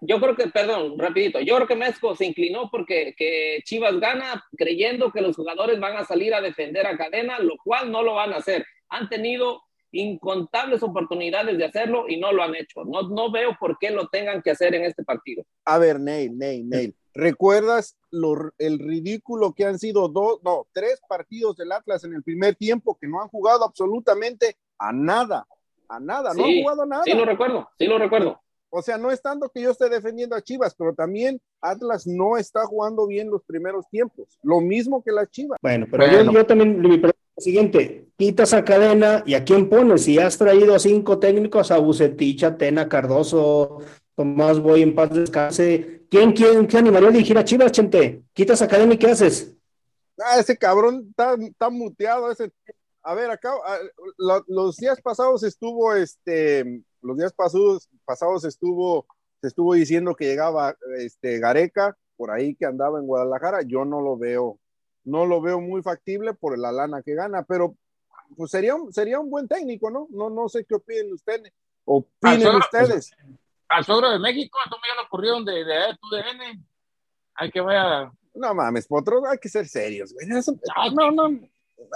[0.00, 4.44] yo creo que, perdón, rapidito, yo creo que Mezco se inclinó porque que Chivas gana
[4.56, 8.14] creyendo que los jugadores van a salir a defender a cadena, lo cual no lo
[8.14, 8.64] van a hacer.
[8.88, 12.84] Han tenido incontables oportunidades de hacerlo y no lo han hecho.
[12.84, 15.44] No, no veo por qué lo tengan que hacer en este partido.
[15.64, 16.96] A ver, Neil, Neil, Neil.
[17.12, 22.22] ¿Recuerdas lo, el ridículo que han sido dos, no, tres partidos del Atlas en el
[22.22, 25.46] primer tiempo que no han jugado absolutamente a nada?
[25.88, 27.02] A nada, no han jugado a nada.
[27.04, 28.40] Sí, lo recuerdo, sí lo recuerdo.
[28.70, 32.36] O sea, no es tanto que yo esté defendiendo a Chivas, pero también Atlas no
[32.36, 34.38] está jugando bien los primeros tiempos.
[34.42, 35.58] Lo mismo que las Chivas.
[35.60, 40.04] Bueno, pero Yo, también, mi pregunta es siguiente, quitas a cadena y a quién pones?
[40.04, 43.78] Si has traído a cinco técnicos, a Bucetich, a Tena, Cardoso,
[44.14, 46.02] Tomás Boy en paz descanse.
[46.08, 48.22] ¿Quién, quién, qué animaría a dirigir a Chivas, Chente?
[48.32, 49.52] Quitas a cadena y ¿qué haces?
[50.18, 52.52] Ah, ese cabrón está, está muteado, ese
[53.02, 53.78] a ver, acá ah,
[54.46, 59.06] los días pasados estuvo, este, los días pasados, pasados estuvo,
[59.40, 64.00] se estuvo diciendo que llegaba, este, Gareca, por ahí que andaba en Guadalajara, yo no
[64.00, 64.58] lo veo,
[65.04, 67.76] no lo veo muy factible por la lana que gana, pero
[68.36, 70.06] pues sería un, sería un buen técnico, ¿no?
[70.10, 71.52] No, no sé qué opinen ustedes,
[71.84, 73.10] opinen ustedes.
[73.68, 76.66] Al suegro de México, a me ya lo ocurrieron de, de, de TUDN,
[77.34, 78.12] hay que vaya.
[78.34, 80.26] No mames, potro, hay que ser serios, güey.
[80.26, 81.40] no, no,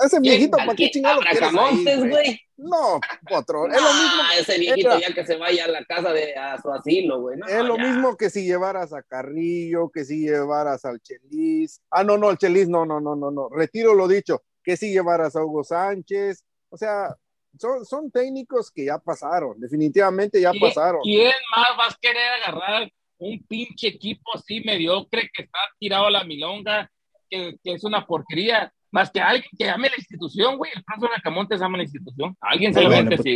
[0.04, 2.40] ese viejito, ¿para qué chingado quieres güey?
[2.56, 3.66] No, otro.
[3.66, 4.22] es lo mismo.
[4.38, 7.38] ese viejito ya que se vaya a la casa de a su asilo, güey.
[7.48, 11.80] es lo mismo que si llevaras a Carrillo, que si llevaras al Chelis.
[11.90, 13.48] Ah, no, no, el Chelis, no, no, no, no, no.
[13.48, 14.42] Retiro lo dicho.
[14.62, 16.44] Que si llevaras a Hugo Sánchez.
[16.70, 17.14] O sea,
[17.58, 21.00] son, son técnicos que ya pasaron, definitivamente ya pasaron.
[21.02, 26.10] ¿Quién más vas a querer agarrar un pinche equipo así mediocre que está tirado a
[26.10, 26.90] la milonga,
[27.30, 28.73] que, que es una porquería?
[28.94, 30.70] Más que alguien que ame la institución, güey.
[30.72, 32.36] El de Camontes ama la institución.
[32.40, 33.26] Alguien se lo bueno, pues,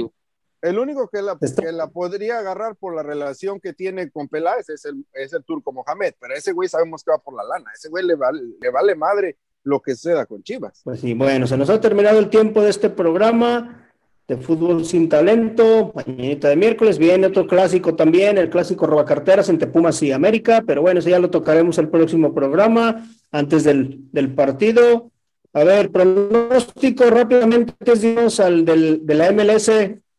[0.63, 4.69] El único que la, que la podría agarrar por la relación que tiene con Peláez
[4.69, 7.73] es el, es el turco Mohamed, pero ese güey sabemos que va por la lana.
[7.75, 10.81] Ese güey le vale, le vale madre lo que suceda con Chivas.
[10.85, 13.91] Pues sí, bueno, se nos ha terminado el tiempo de este programa
[14.29, 15.91] de fútbol sin talento.
[15.93, 20.83] Mañanita de miércoles viene otro clásico también, el clásico robacarteras entre Pumas y América, pero
[20.83, 25.11] bueno, eso ya lo tocaremos el próximo programa, antes del, del partido.
[25.53, 29.71] A ver, pronóstico rápidamente antes al del, de la MLS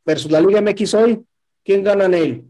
[0.05, 1.23] versus la Liga MX hoy.
[1.63, 2.43] ¿Quién gana en él?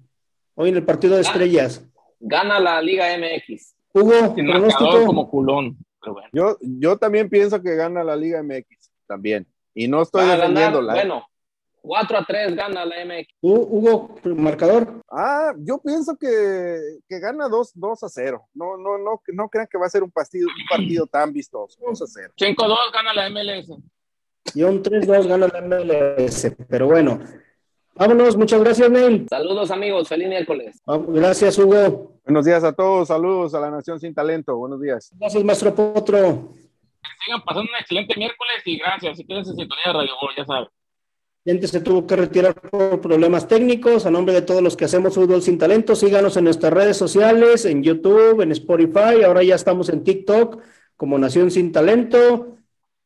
[0.56, 1.86] Hoy en el partido de estrellas.
[2.20, 3.76] Gana la Liga MX.
[3.94, 5.06] Hugo, pronóstico.
[5.06, 5.78] como culón.
[6.32, 9.46] Yo, yo también pienso que gana la Liga MX también.
[9.74, 10.94] Y no estoy defendiéndola.
[10.94, 10.96] ¿eh?
[10.96, 11.26] Bueno,
[11.82, 13.28] 4 a 3 gana la MX.
[13.42, 15.02] Hugo, marcador.
[15.10, 18.48] Ah, yo pienso que, que gana 2, 2 a 0.
[18.54, 21.80] No, no, no, no crean que va a ser un partido, un partido tan vistoso.
[21.86, 22.34] 2 a 0.
[22.38, 23.70] 5-2 gana la MLS.
[24.54, 26.56] Y un 3-2 gana la MLS.
[26.68, 27.20] Pero bueno,
[27.96, 28.36] vámonos.
[28.36, 29.28] Muchas gracias, Neil.
[29.30, 30.08] Saludos, amigos.
[30.08, 30.82] Feliz miércoles.
[30.86, 32.20] Gracias, Hugo.
[32.26, 33.08] Buenos días a todos.
[33.08, 34.56] Saludos a la Nación Sin Talento.
[34.58, 35.12] Buenos días.
[35.18, 36.54] Gracias, maestro Potro.
[37.02, 39.18] Que sigan pasando un excelente miércoles y gracias.
[39.18, 40.70] Si quieres en sintonía de Radio Gol, ya sabes
[41.46, 44.06] se tuvo que retirar por problemas técnicos.
[44.06, 47.66] A nombre de todos los que hacemos fútbol sin talento, síganos en nuestras redes sociales,
[47.66, 49.24] en YouTube, en Spotify.
[49.26, 50.62] Ahora ya estamos en TikTok
[50.96, 52.58] como Nación Sin Talento.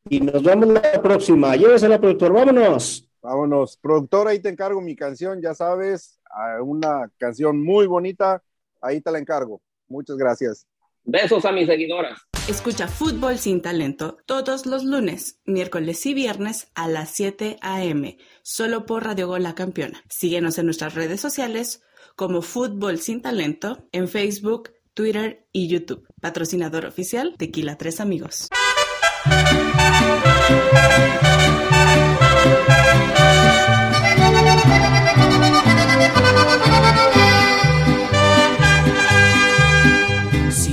[0.10, 1.56] Y nos vemos la próxima.
[1.56, 2.34] Llévesela, productor.
[2.34, 3.10] Vámonos.
[3.22, 3.78] Vámonos.
[3.78, 6.20] Productor, ahí te encargo mi canción, ya sabes.
[6.62, 8.44] Una canción muy bonita.
[8.82, 9.62] Ahí te la encargo.
[9.88, 10.68] Muchas gracias.
[11.06, 12.20] Besos a mis seguidoras.
[12.48, 18.18] Escucha Fútbol sin Talento todos los lunes, miércoles y viernes a las 7 a.m.
[18.42, 20.04] solo por Radio Gol La Campeona.
[20.10, 21.84] Síguenos en nuestras redes sociales
[22.18, 26.06] como Fútbol sin Talento en Facebook, Twitter y YouTube.
[26.20, 28.50] Patrocinador oficial Tequila Tres Amigos.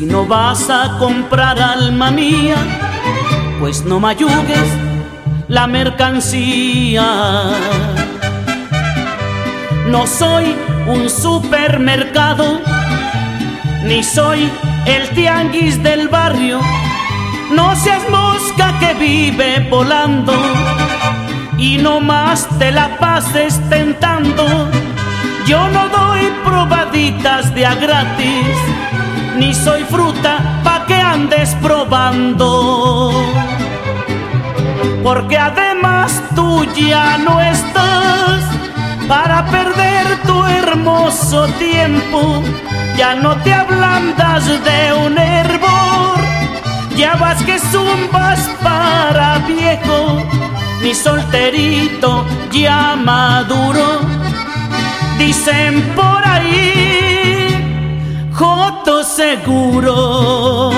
[0.00, 2.56] Si no vas a comprar alma mía,
[3.60, 4.66] pues no mayugues
[5.46, 7.04] la mercancía.
[9.88, 12.62] No soy un supermercado,
[13.84, 14.50] ni soy
[14.86, 16.60] el tianguis del barrio.
[17.50, 20.32] No seas mosca que vive volando
[21.58, 24.46] y no más te la pases tentando.
[25.44, 28.56] Yo no doy probaditas de a gratis
[29.36, 33.10] ni soy fruta pa' que andes probando.
[35.02, 38.42] Porque además tú ya no estás
[39.08, 42.42] para perder tu hermoso tiempo.
[42.96, 46.18] Ya no te ablandas de un hervor,
[46.96, 50.22] ya vas que zumbas para viejo,
[50.82, 54.00] mi solterito ya maduro.
[55.18, 57.09] Dicen por ahí
[58.40, 60.70] Coto seguro.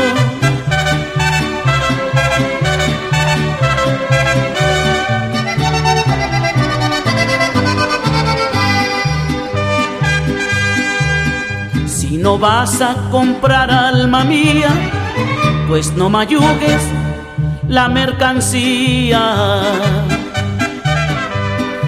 [11.87, 14.71] Si no vas a comprar alma mía,
[15.69, 16.83] pues no mayugues
[17.69, 19.23] la mercancía.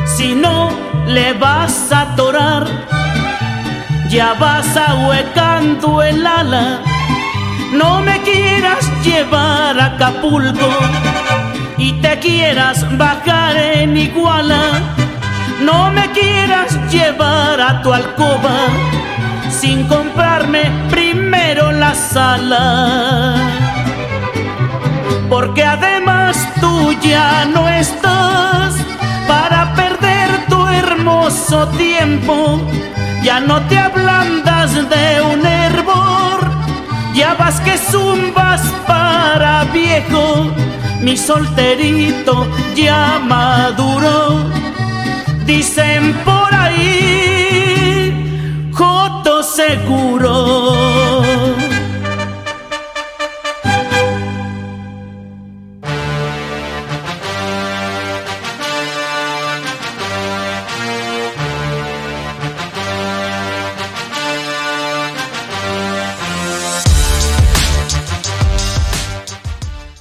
[0.07, 0.71] Si no
[1.09, 2.94] le vas a atorar
[4.09, 6.81] ya vas ahuecando el ala.
[7.73, 10.69] No me quieras llevar a Acapulco
[11.77, 14.65] y te quieras bajar en Iguala.
[15.61, 18.57] No me quieras llevar a tu alcoba
[19.51, 23.35] sin comprarme primero la sala.
[25.29, 28.75] Porque además tú ya no estás
[29.27, 32.61] para perder tu hermoso tiempo.
[33.25, 36.41] Ya no te ablandas de un hervor,
[37.15, 40.53] ya vas que zumbas para viejo.
[41.01, 42.47] Mi solterito
[42.77, 44.45] ya maduro,
[45.47, 48.13] dicen por ahí,
[48.75, 51.04] Joto seguro.